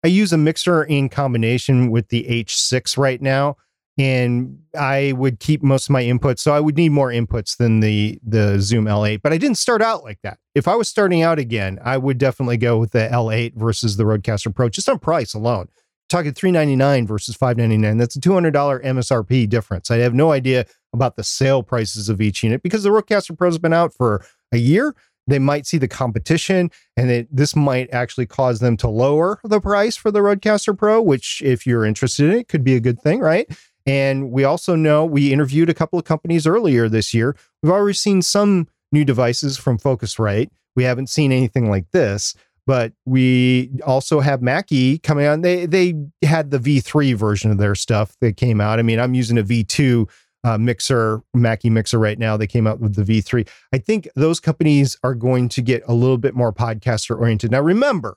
[0.02, 3.58] I use a mixer in combination with the H6 right now,
[3.98, 6.38] and I would keep most of my inputs.
[6.38, 9.20] So I would need more inputs than the the Zoom L8.
[9.20, 10.38] But I didn't start out like that.
[10.54, 14.04] If I was starting out again, I would definitely go with the L8 versus the
[14.04, 15.68] Rodecaster Pro, just on price alone.
[16.08, 17.98] Talking 399 versus 599.
[17.98, 19.90] That's a $200 MSRP difference.
[19.90, 20.64] I have no idea
[20.96, 24.24] about the sale prices of each unit because the Rodecaster Pro has been out for
[24.52, 24.94] a year.
[25.28, 29.60] They might see the competition, and it, this might actually cause them to lower the
[29.60, 33.00] price for the Rodecaster Pro, which, if you're interested in it, could be a good
[33.00, 33.46] thing, right?
[33.86, 37.36] And we also know we interviewed a couple of companies earlier this year.
[37.62, 40.50] We've already seen some new devices from Focusrite.
[40.74, 42.34] We haven't seen anything like this,
[42.66, 45.40] but we also have Mackie coming on.
[45.40, 48.78] They they had the V3 version of their stuff that came out.
[48.78, 50.08] I mean, I'm using a V2
[50.46, 52.36] uh, mixer, Mackie mixer right now.
[52.36, 53.48] They came out with the V3.
[53.72, 57.50] I think those companies are going to get a little bit more podcaster oriented.
[57.50, 58.16] Now, remember,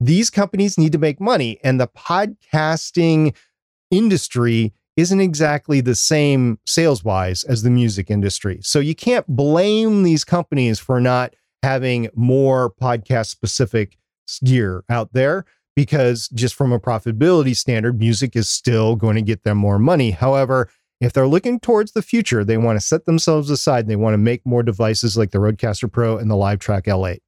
[0.00, 3.36] these companies need to make money, and the podcasting
[3.90, 8.58] industry isn't exactly the same sales wise as the music industry.
[8.62, 13.98] So you can't blame these companies for not having more podcast specific
[14.42, 15.44] gear out there
[15.76, 20.10] because just from a profitability standard, music is still going to get them more money.
[20.10, 20.68] However,
[21.04, 24.14] if they're looking towards the future, they want to set themselves aside and they want
[24.14, 27.18] to make more devices like the Rodecaster Pro and the LiveTrak L8.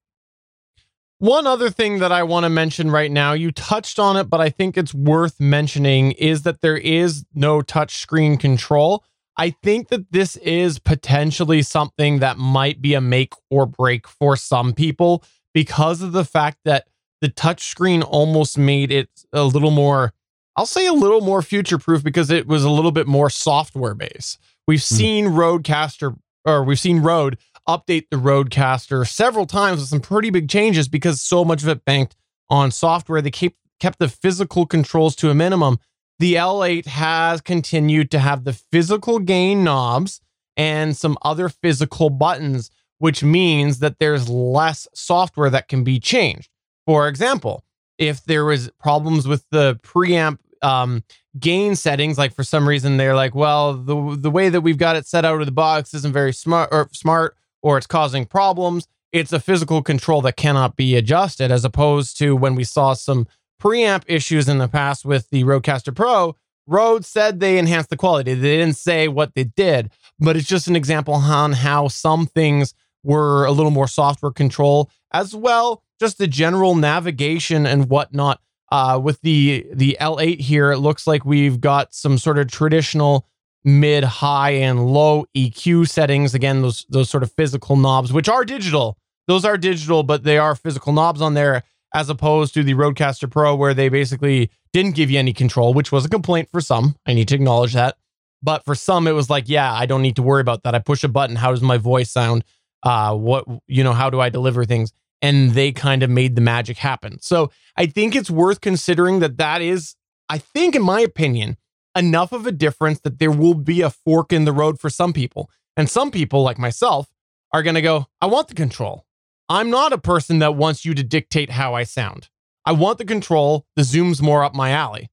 [1.18, 4.40] One other thing that I want to mention right now, you touched on it, but
[4.40, 9.04] I think it's worth mentioning is that there is no touch screen control.
[9.36, 14.36] I think that this is potentially something that might be a make or break for
[14.36, 16.86] some people because of the fact that
[17.20, 20.12] the touchscreen almost made it a little more,
[20.56, 23.94] I'll say a little more future proof because it was a little bit more software
[23.94, 24.38] based.
[24.66, 24.94] We've hmm.
[24.94, 27.38] seen Rodecaster or we've seen Rode
[27.68, 31.84] update the Rodecaster several times with some pretty big changes because so much of it
[31.84, 32.16] banked
[32.50, 33.22] on software.
[33.22, 35.78] They kept kept the physical controls to a minimum.
[36.18, 40.20] The L8 has continued to have the physical gain knobs
[40.56, 46.48] and some other physical buttons, which means that there's less software that can be changed.
[46.86, 47.64] For example,
[47.98, 51.04] if there was problems with the preamp um,
[51.38, 54.96] gain settings, like for some reason they're like, well, the the way that we've got
[54.96, 58.88] it set out of the box isn't very smart or smart, or it's causing problems.
[59.12, 63.28] It's a physical control that cannot be adjusted, as opposed to when we saw some
[63.62, 66.36] preamp issues in the past with the Rodecaster Pro.
[66.66, 68.34] Rode said they enhanced the quality.
[68.34, 72.74] They didn't say what they did, but it's just an example on how some things
[73.02, 78.40] were a little more software control, as well just the general navigation and whatnot
[78.74, 83.24] uh, with the the L8 here, it looks like we've got some sort of traditional
[83.62, 86.34] mid, high, and low EQ settings.
[86.34, 88.98] Again, those those sort of physical knobs, which are digital.
[89.28, 91.62] Those are digital, but they are physical knobs on there,
[91.94, 95.92] as opposed to the Rodecaster Pro, where they basically didn't give you any control, which
[95.92, 96.96] was a complaint for some.
[97.06, 97.96] I need to acknowledge that.
[98.42, 100.74] But for some, it was like, yeah, I don't need to worry about that.
[100.74, 101.36] I push a button.
[101.36, 102.44] How does my voice sound?
[102.82, 103.92] Uh, what you know?
[103.92, 104.92] How do I deliver things?
[105.24, 107.18] And they kind of made the magic happen.
[107.22, 109.96] So I think it's worth considering that that is,
[110.28, 111.56] I think, in my opinion,
[111.96, 115.14] enough of a difference that there will be a fork in the road for some
[115.14, 115.48] people.
[115.78, 117.08] And some people, like myself,
[117.54, 119.06] are going to go, I want the control.
[119.48, 122.28] I'm not a person that wants you to dictate how I sound.
[122.66, 123.64] I want the control.
[123.76, 125.08] The zoom's more up my alley.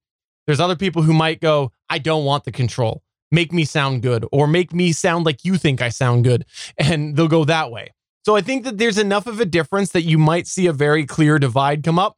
[0.45, 3.01] There's other people who might go, I don't want the control.
[3.31, 6.43] Make me sound good or make me sound like you think I sound good.
[6.77, 7.93] And they'll go that way.
[8.23, 11.05] So I think that there's enough of a difference that you might see a very
[11.05, 12.17] clear divide come up.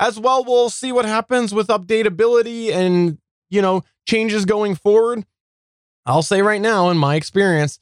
[0.00, 3.18] As well, we'll see what happens with updatability and,
[3.50, 5.24] you know, changes going forward.
[6.06, 7.80] I'll say right now, in my experience,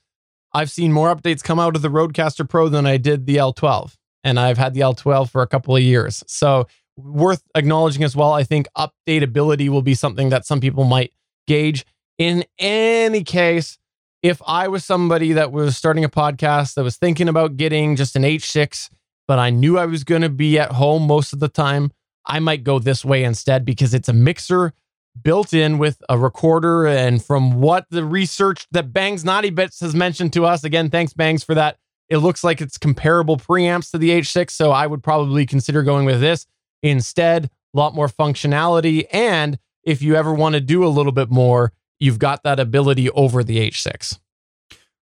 [0.52, 3.96] I've seen more updates come out of the Rodecaster Pro than I did the L12.
[4.24, 6.24] And I've had the L12 for a couple of years.
[6.26, 8.32] So, worth acknowledging as well.
[8.32, 11.12] I think updatability will be something that some people might
[11.46, 11.84] gauge.
[12.18, 13.78] In any case,
[14.26, 18.16] if I was somebody that was starting a podcast that was thinking about getting just
[18.16, 18.90] an H6,
[19.28, 21.92] but I knew I was going to be at home most of the time,
[22.26, 24.72] I might go this way instead because it's a mixer
[25.22, 26.86] built in with a recorder.
[26.86, 31.12] And from what the research that Bangs Naughty Bits has mentioned to us, again, thanks
[31.12, 31.78] Bangs for that.
[32.08, 34.50] It looks like it's comparable preamps to the H6.
[34.50, 36.46] So I would probably consider going with this
[36.82, 37.48] instead.
[37.74, 39.06] A lot more functionality.
[39.12, 43.10] And if you ever want to do a little bit more, you've got that ability
[43.10, 44.18] over the H6.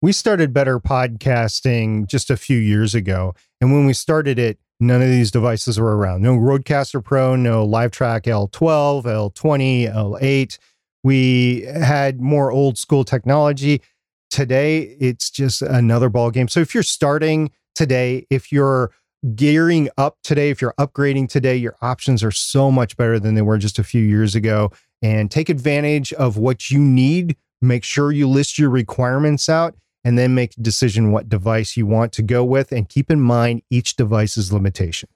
[0.01, 3.33] We started better podcasting just a few years ago.
[3.59, 6.21] And when we started it, none of these devices were around.
[6.21, 10.57] No Rodecaster Pro, no LiveTrak L12, L20, L8.
[11.03, 13.81] We had more old school technology.
[14.29, 16.47] Today, it's just another ball game.
[16.47, 18.91] So if you're starting today, if you're
[19.33, 23.41] gearing up today, if you're upgrading today, your options are so much better than they
[23.41, 24.71] were just a few years ago
[25.01, 27.35] and take advantage of what you need.
[27.61, 31.85] Make sure you list your requirements out and then make a decision what device you
[31.85, 32.71] want to go with.
[32.71, 35.09] And keep in mind each device's limitation.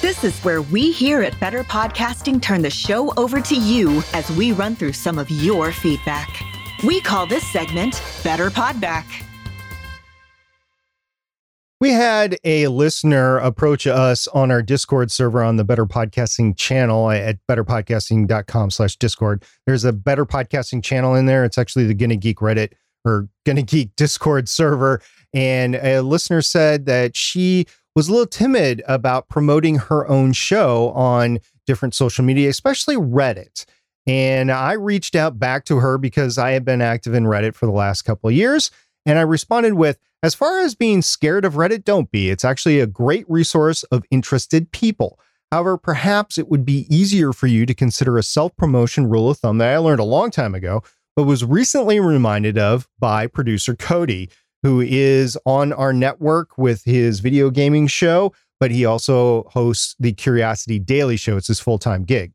[0.00, 4.30] This is where we here at Better Podcasting turn the show over to you as
[4.30, 6.28] we run through some of your feedback.
[6.84, 9.25] We call this segment Better Podback.
[11.78, 17.10] We had a listener approach us on our Discord server on the Better Podcasting channel
[17.10, 19.44] at betterpodcasting.com slash Discord.
[19.66, 21.44] There's a Better Podcasting channel in there.
[21.44, 22.72] It's actually the Gonna Geek Reddit
[23.04, 25.02] or Gonna Geek Discord server.
[25.34, 30.92] And a listener said that she was a little timid about promoting her own show
[30.92, 33.66] on different social media, especially Reddit.
[34.06, 37.66] And I reached out back to her because I have been active in Reddit for
[37.66, 38.70] the last couple of years.
[39.04, 42.30] And I responded with, as far as being scared of Reddit, don't be.
[42.30, 45.20] It's actually a great resource of interested people.
[45.52, 49.38] However, perhaps it would be easier for you to consider a self promotion rule of
[49.38, 50.82] thumb that I learned a long time ago,
[51.14, 54.28] but was recently reminded of by producer Cody,
[54.64, 60.12] who is on our network with his video gaming show, but he also hosts the
[60.12, 61.36] Curiosity Daily Show.
[61.36, 62.32] It's his full time gig.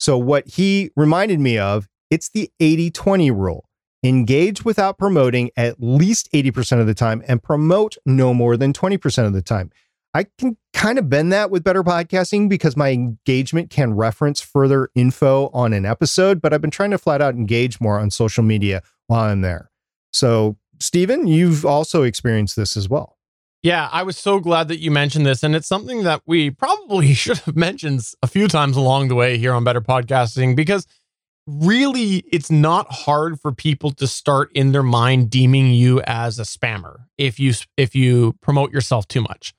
[0.00, 3.68] So, what he reminded me of, it's the 80 20 rule
[4.02, 9.26] engage without promoting at least 80% of the time and promote no more than 20%
[9.26, 9.70] of the time.
[10.14, 14.88] I can kind of bend that with better podcasting because my engagement can reference further
[14.94, 18.42] info on an episode, but I've been trying to flat out engage more on social
[18.42, 19.70] media while I'm there.
[20.12, 23.16] So, Stephen, you've also experienced this as well.
[23.62, 25.42] Yeah, I was so glad that you mentioned this.
[25.42, 29.38] And it's something that we probably should have mentioned a few times along the way
[29.38, 30.86] here on Better Podcasting because
[31.46, 36.42] really it's not hard for people to start in their mind deeming you as a
[36.42, 39.54] spammer if you if you promote yourself too much.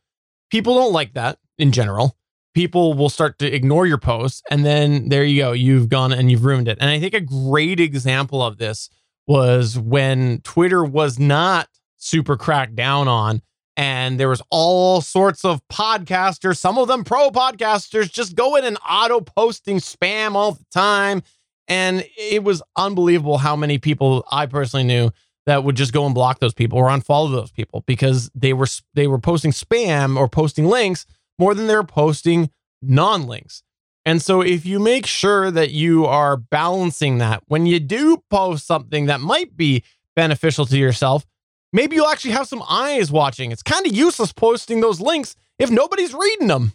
[0.49, 2.17] People don't like that in general.
[2.53, 6.29] People will start to ignore your posts and then there you go you've gone and
[6.29, 6.77] you've ruined it.
[6.81, 8.89] And i think a great example of this
[9.27, 11.67] was when Twitter was not
[11.97, 13.41] super cracked down on
[13.77, 18.77] and there was all sorts of podcasters, some of them pro podcasters, just going and
[18.89, 21.21] auto posting spam all the time.
[21.67, 25.11] And it was unbelievable how many people I personally knew
[25.45, 28.67] that would just go and block those people or unfollow those people because they were
[28.93, 31.05] they were posting spam or posting links
[31.39, 32.49] more than they're posting
[32.81, 33.63] non-links.
[34.05, 38.65] And so if you make sure that you are balancing that when you do post
[38.65, 39.83] something that might be
[40.15, 41.25] beneficial to yourself,
[41.73, 43.51] maybe you'll actually have some eyes watching.
[43.51, 46.71] It's kind of useless posting those links if nobody's reading them.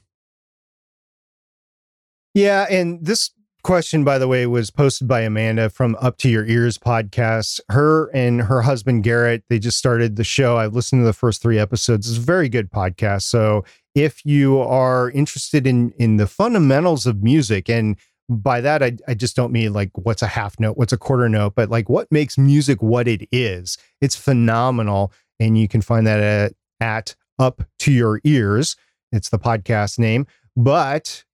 [2.34, 3.30] Yeah, and this
[3.62, 7.60] question, by the way, was posted by Amanda from Up to Your Ears podcast.
[7.68, 10.56] Her and her husband Garrett, they just started the show.
[10.56, 12.08] I've listened to the first three episodes.
[12.08, 13.22] It's a very good podcast.
[13.22, 17.96] So if you are interested in in the fundamentals of music and
[18.28, 21.28] by that I, I just don't mean like what's a half note what's a quarter
[21.28, 26.06] note but like what makes music what it is it's phenomenal and you can find
[26.06, 28.76] that at, at up to your ears
[29.10, 31.24] it's the podcast name but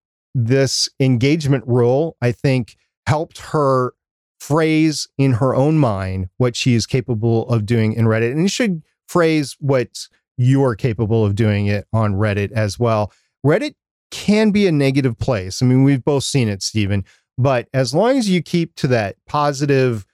[0.46, 2.76] this engagement rule i think
[3.06, 3.92] helped her
[4.40, 8.48] phrase in her own mind what she is capable of doing in reddit and you
[8.48, 13.12] should phrase what you're capable of doing it on reddit as well
[13.44, 13.74] reddit
[14.10, 15.62] can be a negative place.
[15.62, 17.04] I mean, we've both seen it, Stephen.
[17.36, 20.06] But as long as you keep to that positive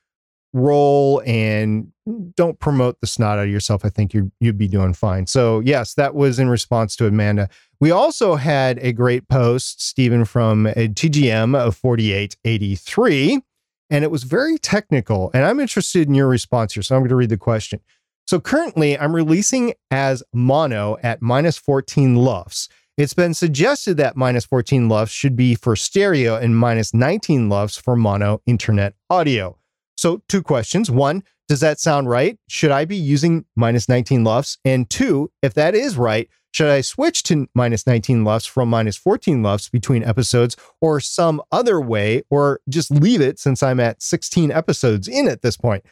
[0.55, 1.93] role and
[2.37, 5.27] don't promote the snot out of yourself, I think you you'd be doing fine.
[5.27, 7.49] So yes, that was in response to Amanda.
[7.81, 13.43] We also had a great post, Stephen, from TGM of 4883,
[13.91, 15.31] and it was very technical.
[15.35, 16.83] And I'm interested in your response here.
[16.83, 17.81] So I'm going to read the question.
[18.27, 22.69] So currently, I'm releasing as mono at minus 14 LUFS.
[22.97, 27.77] It's been suggested that minus 14 LUFS should be for stereo and minus 19 LUFS
[27.77, 29.59] for mono internet audio.
[29.97, 30.91] So, two questions.
[30.91, 32.39] One, does that sound right?
[32.49, 34.59] Should I be using minus 19 LUFS?
[34.65, 38.97] And two, if that is right, should I switch to minus 19 LUFS from minus
[38.97, 44.03] 14 LUFS between episodes or some other way, or just leave it since I'm at
[44.03, 45.85] 16 episodes in at this point?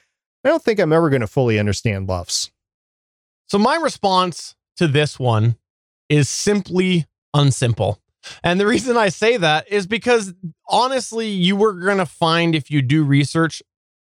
[0.45, 2.51] I don't think I'm ever going to fully understand LUFS.
[3.49, 5.57] So, my response to this one
[6.09, 7.99] is simply unsimple.
[8.43, 10.35] And the reason I say that is because
[10.69, 13.63] honestly, you were going to find if you do research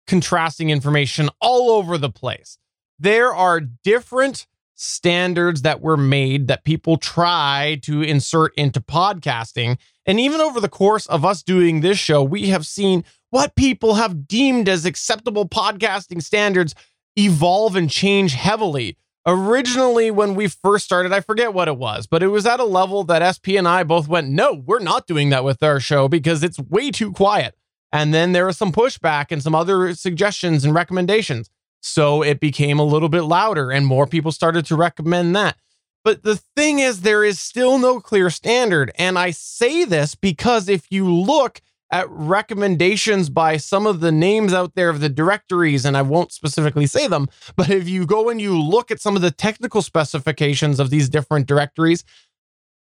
[0.07, 2.59] contrasting information all over the place.
[2.99, 9.79] There are different standards that were made that people try to insert into podcasting.
[10.07, 13.95] And even over the course of us doing this show, we have seen what people
[13.95, 16.75] have deemed as acceptable podcasting standards
[17.17, 18.97] evolve and change heavily
[19.27, 22.65] originally when we first started i forget what it was but it was at a
[22.65, 26.09] level that sp and i both went no we're not doing that with our show
[26.09, 27.55] because it's way too quiet
[27.93, 31.51] and then there was some pushback and some other suggestions and recommendations.
[31.81, 35.57] So it became a little bit louder and more people started to recommend that.
[36.05, 38.91] But the thing is there is still no clear standard.
[38.99, 41.61] And i say this because if you look
[41.93, 46.33] at recommendations by some of the names out there of the directories, and I won't
[46.33, 49.83] specifically say them, but if you go and you look at some of the technical
[49.83, 52.03] specifications of these different directories,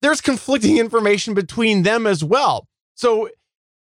[0.00, 2.66] there's conflicting information between them as well.
[2.94, 3.28] So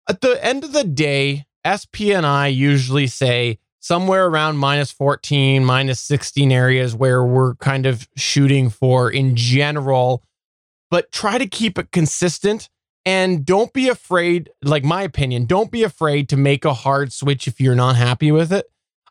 [0.07, 5.63] at the end of the day, SP and I usually say somewhere around minus 14,
[5.63, 10.23] minus 16 areas where we're kind of shooting for in general,
[10.89, 12.69] but try to keep it consistent
[13.05, 17.47] and don't be afraid, like my opinion, don't be afraid to make a hard switch
[17.47, 18.65] if you're not happy with it.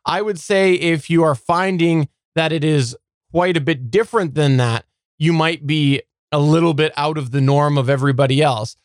[0.05, 2.97] I would say if you are finding that it is
[3.31, 4.85] quite a bit different than that,
[5.19, 8.77] you might be a little bit out of the norm of everybody else.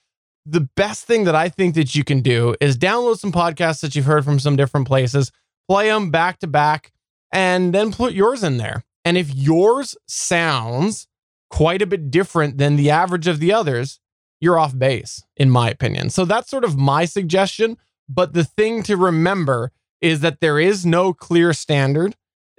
[0.51, 3.95] The best thing that I think that you can do is download some podcasts that
[3.95, 5.31] you've heard from some different places,
[5.67, 6.91] play them back to back,
[7.31, 8.83] and then put yours in there.
[9.05, 11.07] And if yours sounds
[11.49, 13.99] quite a bit different than the average of the others,
[14.41, 16.09] you're off base, in my opinion.
[16.09, 17.77] So that's sort of my suggestion.
[18.07, 19.71] But the thing to remember
[20.01, 22.15] is that there is no clear standard.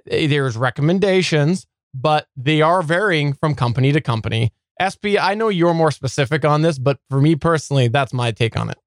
[0.09, 4.53] Eh, there's recommendations, but they are varying from company to company.
[4.81, 8.57] SP, I know you're more specific on this, but for me personally, that's my take
[8.57, 8.77] on it.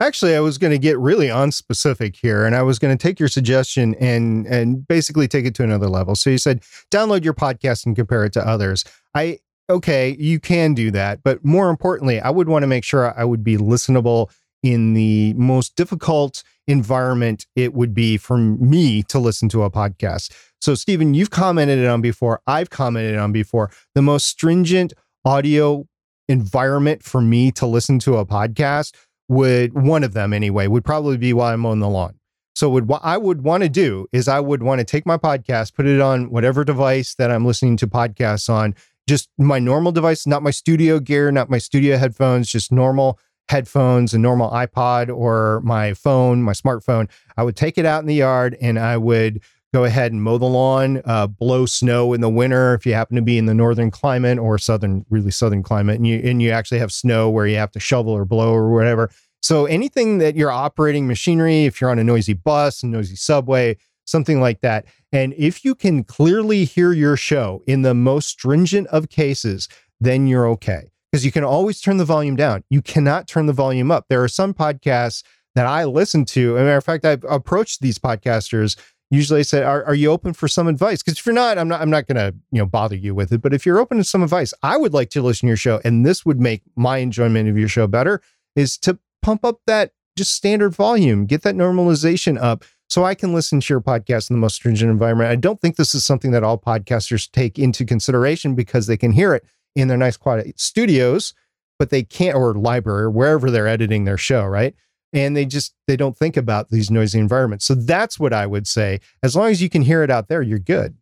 [0.00, 3.02] Actually, I was going to get really on specific here, and I was going to
[3.02, 6.14] take your suggestion and and basically take it to another level.
[6.14, 8.84] So you said download your podcast and compare it to others.
[9.14, 9.38] I
[9.70, 11.22] okay, you can do that.
[11.22, 14.30] But more importantly, I would want to make sure I would be listenable
[14.62, 20.32] in the most difficult environment it would be for me to listen to a podcast.
[20.60, 24.92] So, Stephen, you've commented on before, I've commented on before, the most stringent
[25.28, 25.86] audio
[26.30, 28.94] environment for me to listen to a podcast
[29.28, 32.14] would, one of them anyway, would probably be while I'm on the lawn.
[32.54, 35.18] So would what I would want to do is I would want to take my
[35.18, 38.74] podcast, put it on whatever device that I'm listening to podcasts on,
[39.06, 43.18] just my normal device, not my studio gear, not my studio headphones, just normal
[43.50, 47.10] headphones, a normal iPod or my phone, my smartphone.
[47.36, 50.38] I would take it out in the yard and I would go ahead and mow
[50.38, 53.54] the lawn, uh, blow snow in the winter if you happen to be in the
[53.54, 57.46] northern climate or southern, really southern climate, and you and you actually have snow where
[57.46, 59.10] you have to shovel or blow or whatever.
[59.40, 63.76] So anything that you're operating machinery, if you're on a noisy bus, a noisy subway,
[64.04, 68.86] something like that, and if you can clearly hear your show in the most stringent
[68.88, 69.68] of cases,
[70.00, 72.64] then you're okay because you can always turn the volume down.
[72.68, 74.06] You cannot turn the volume up.
[74.08, 75.22] There are some podcasts
[75.54, 76.56] that I listen to.
[76.56, 78.76] As a matter of fact, I've approached these podcasters
[79.10, 81.02] usually I say, are, are you open for some advice?
[81.02, 83.32] Because if you're not, I'm not, I'm not going to, you know, bother you with
[83.32, 83.40] it.
[83.40, 85.80] But if you're open to some advice, I would like to listen to your show.
[85.84, 88.20] And this would make my enjoyment of your show better
[88.54, 93.32] is to pump up that just standard volume, get that normalization up so I can
[93.32, 95.30] listen to your podcast in the most stringent environment.
[95.30, 99.12] I don't think this is something that all podcasters take into consideration because they can
[99.12, 99.44] hear it
[99.76, 101.34] in their nice quiet studios,
[101.78, 104.74] but they can't, or library, or wherever they're editing their show, right?
[105.12, 107.64] And they just they don't think about these noisy environments.
[107.64, 109.00] So that's what i would say.
[109.22, 110.96] As long as you can hear it out there you're good.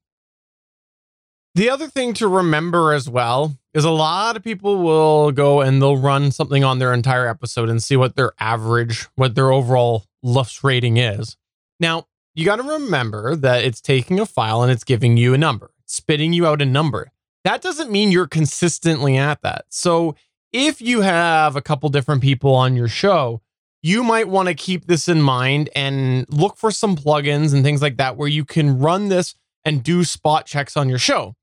[1.55, 5.81] The other thing to remember as well is a lot of people will go and
[5.81, 10.05] they'll run something on their entire episode and see what their average what their overall
[10.23, 11.37] lufs rating is.
[11.81, 15.39] Now you got to remember that it's taking a file and it's giving you a
[15.39, 17.11] number spitting you out a number.
[17.45, 19.67] That doesn't mean you're consistently at that.
[19.71, 20.17] So
[20.53, 23.41] if you have a couple different people on your show
[23.87, 27.81] you might want to keep this in mind and look for some plugins and things
[27.81, 31.35] like that where you can run this and do spot checks on your show.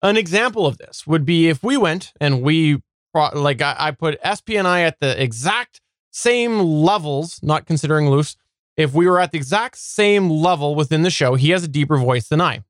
[0.00, 2.80] An example of this would be if we went and we
[3.34, 8.36] like I, I put SPNI at the exact same levels, not considering LUFS.
[8.78, 11.98] If we were at the exact same level within the show, he has a deeper
[11.98, 12.62] voice than I.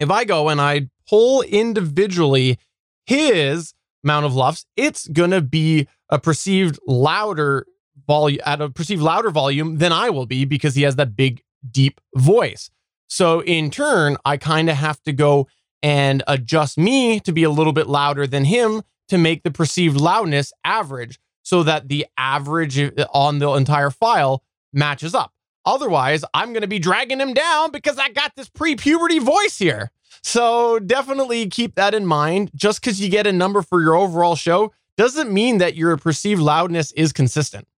[0.00, 2.58] If I go and I pull individually
[3.06, 7.64] his amount of lufs, it's gonna be a perceived louder
[8.08, 11.42] volume at a perceived louder volume than I will be because he has that big
[11.70, 12.70] deep voice.
[13.06, 15.46] So in turn, I kind of have to go
[15.82, 19.96] and adjust me to be a little bit louder than him to make the perceived
[19.96, 24.42] loudness average so that the average uh, on the entire file
[24.72, 25.32] matches up.
[25.64, 29.58] Otherwise, I'm going to be dragging him down because I got this pre puberty voice
[29.58, 29.90] here.
[30.22, 32.50] So definitely keep that in mind.
[32.54, 36.40] Just because you get a number for your overall show doesn't mean that your perceived
[36.40, 37.68] loudness is consistent.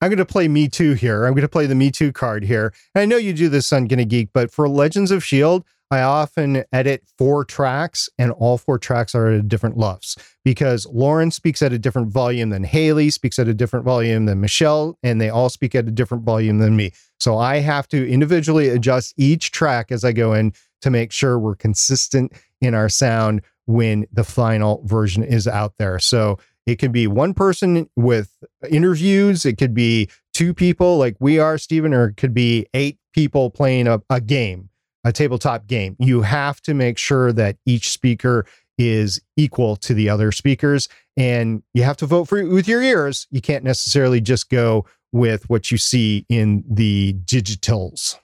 [0.00, 1.26] I'm going to play Me Too here.
[1.26, 2.72] I'm going to play the Me Too card here.
[2.94, 6.02] And I know you do this on Gonna Geek, but for Legends of S.H.I.E.L.D., I
[6.02, 11.62] often edit four tracks, and all four tracks are at different lufs because Lauren speaks
[11.62, 15.28] at a different volume than Haley, speaks at a different volume than Michelle, and they
[15.28, 16.92] all speak at a different volume than me.
[17.18, 21.38] So I have to individually adjust each track as I go in to make sure
[21.40, 25.98] we're consistent in our sound when the final version is out there.
[25.98, 28.32] So it could be one person with
[28.68, 29.44] interviews.
[29.44, 33.50] It could be two people like we are, Stephen, or it could be eight people
[33.50, 34.68] playing a, a game,
[35.04, 35.96] a tabletop game.
[35.98, 38.46] You have to make sure that each speaker
[38.78, 43.26] is equal to the other speakers and you have to vote for with your ears.
[43.30, 48.16] You can't necessarily just go with what you see in the digitals.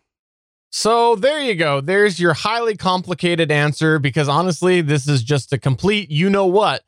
[0.71, 1.81] So there you go.
[1.81, 6.83] There's your highly complicated answer because honestly, this is just a complete you know what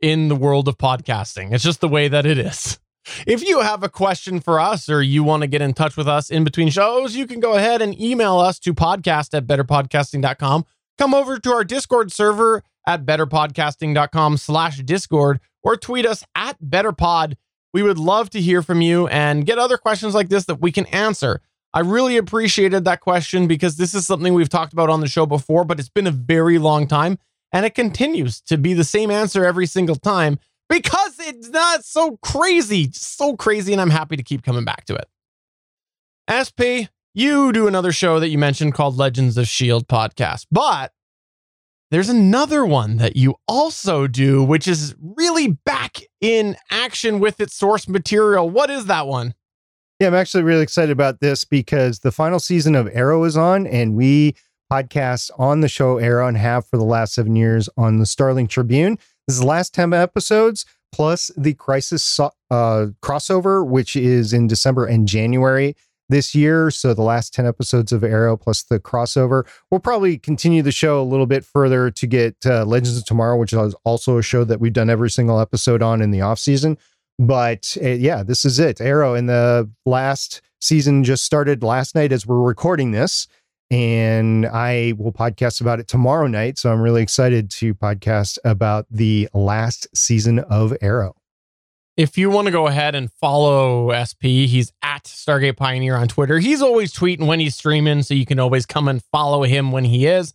[0.00, 1.52] in the world of podcasting.
[1.52, 2.78] It's just the way that it is.
[3.26, 6.08] If you have a question for us or you want to get in touch with
[6.08, 10.66] us in between shows, you can go ahead and email us to podcast at betterpodcasting.com.
[10.98, 17.34] Come over to our Discord server at betterpodcasting.com slash Discord or tweet us at betterpod.
[17.72, 20.72] We would love to hear from you and get other questions like this that we
[20.72, 21.40] can answer.
[21.74, 25.26] I really appreciated that question because this is something we've talked about on the show
[25.26, 27.18] before, but it's been a very long time
[27.52, 30.38] and it continues to be the same answer every single time
[30.68, 34.94] because it's not so crazy, so crazy, and I'm happy to keep coming back to
[34.94, 35.08] it.
[36.28, 39.86] SP, you do another show that you mentioned called Legends of S.H.I.E.L.D.
[39.86, 40.92] podcast, but
[41.90, 47.54] there's another one that you also do, which is really back in action with its
[47.54, 48.48] source material.
[48.48, 49.34] What is that one?
[49.98, 53.66] Yeah, I'm actually really excited about this because the final season of Arrow is on,
[53.66, 54.36] and we
[54.70, 58.46] podcasts on the show Arrow and have for the last seven years on the Starling
[58.46, 58.98] Tribune.
[59.26, 62.30] This is the last 10 episodes plus the Crisis uh,
[63.02, 65.76] crossover, which is in December and January
[66.08, 66.70] this year.
[66.70, 69.46] So the last 10 episodes of Arrow plus the crossover.
[69.70, 73.38] We'll probably continue the show a little bit further to get uh, Legends of Tomorrow,
[73.38, 76.38] which is also a show that we've done every single episode on in the off
[76.38, 76.78] season.
[77.18, 78.80] but uh, yeah, this is it.
[78.80, 83.26] Arrow in the last season just started last night as we're recording this.
[83.70, 86.58] And I will podcast about it tomorrow night.
[86.58, 91.14] So I'm really excited to podcast about the last season of Arrow.
[91.98, 96.38] If you want to go ahead and follow SP, he's at Stargate Pioneer on Twitter.
[96.38, 99.84] He's always tweeting when he's streaming, so you can always come and follow him when
[99.84, 100.32] he is.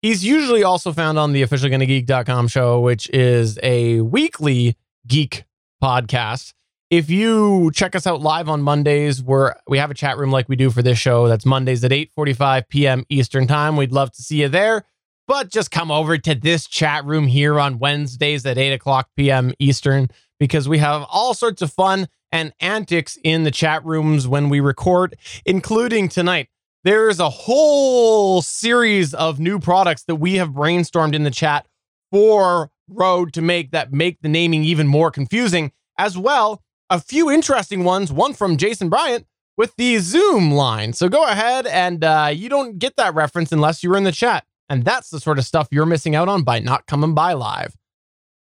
[0.00, 5.44] He's usually also found on the official geek.com show, which is a weekly geek
[5.82, 6.54] podcast.
[6.90, 10.48] If you check us out live on Mondays, where we have a chat room like
[10.48, 11.28] we do for this show.
[11.28, 13.04] That's Mondays at 8:45 p.m.
[13.10, 13.76] Eastern Time.
[13.76, 14.84] We'd love to see you there.
[15.26, 19.52] But just come over to this chat room here on Wednesdays at 8 o'clock p.m.
[19.58, 20.08] Eastern
[20.40, 24.60] because we have all sorts of fun and antics in the chat rooms when we
[24.60, 25.14] record,
[25.44, 26.48] including tonight.
[26.84, 31.66] There's a whole series of new products that we have brainstormed in the chat
[32.10, 36.62] for Rode to make that make the naming even more confusing, as well.
[36.90, 39.26] A few interesting ones, one from Jason Bryant
[39.58, 40.94] with the Zoom line.
[40.94, 44.12] So go ahead and uh, you don't get that reference unless you were in the
[44.12, 44.46] chat.
[44.70, 47.76] And that's the sort of stuff you're missing out on by not coming by live.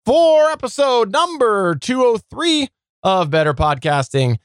[0.07, 2.69] For episode number 203
[3.03, 4.39] of Better Podcasting,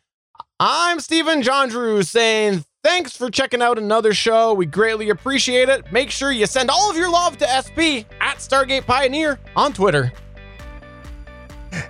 [0.59, 4.53] I'm Stephen John Drew saying thanks for checking out another show.
[4.53, 5.89] We greatly appreciate it.
[5.93, 10.11] Make sure you send all of your love to SP at Stargate Pioneer on Twitter.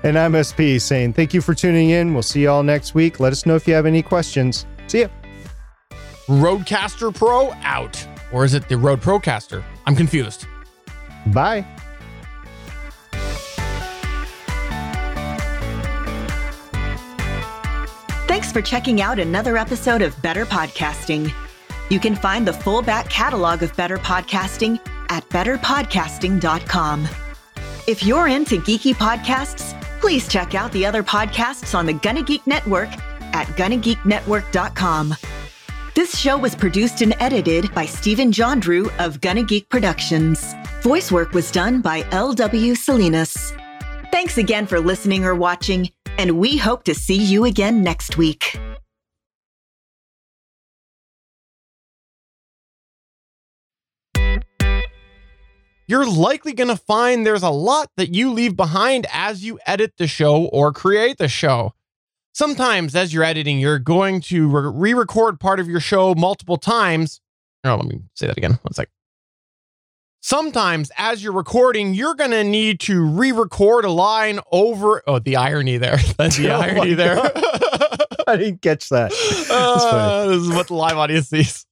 [0.06, 2.14] And I'm SP saying thank you for tuning in.
[2.14, 3.20] We'll see you all next week.
[3.20, 4.68] Let us know if you have any questions.
[4.86, 5.08] See ya.
[6.28, 8.08] Rodecaster Pro out.
[8.32, 9.64] Or is it the Rode Procaster?
[9.88, 10.46] I'm confused.
[11.34, 11.66] Bye.
[18.28, 21.34] Thanks for checking out another episode of Better Podcasting.
[21.90, 24.80] You can find the full back catalog of Better Podcasting
[25.10, 27.08] at betterpodcasting.com.
[27.88, 29.75] If you're into geeky podcasts,
[30.06, 32.90] please check out the other podcasts on the Gonna Geek Network
[33.34, 35.16] at GonnaGeekNetwork.com.
[35.96, 40.54] This show was produced and edited by Stephen John Drew of Gonna Geek Productions.
[40.84, 42.76] Voice work was done by L.W.
[42.76, 43.52] Salinas.
[44.12, 45.90] Thanks again for listening or watching,
[46.20, 48.60] and we hope to see you again next week.
[55.88, 59.94] You're likely going to find there's a lot that you leave behind as you edit
[59.98, 61.74] the show or create the show.
[62.34, 67.22] Sometimes, as you're editing, you're going to re record part of your show multiple times.
[67.64, 68.60] Oh, let me say that again.
[68.62, 68.90] One sec.
[70.22, 75.04] Sometimes, as you're recording, you're going to need to re record a line over.
[75.06, 75.98] Oh, the irony there.
[76.18, 77.18] That's the Oh irony there.
[78.28, 79.14] I didn't catch that.
[79.52, 81.66] Uh, this is what the live audience sees.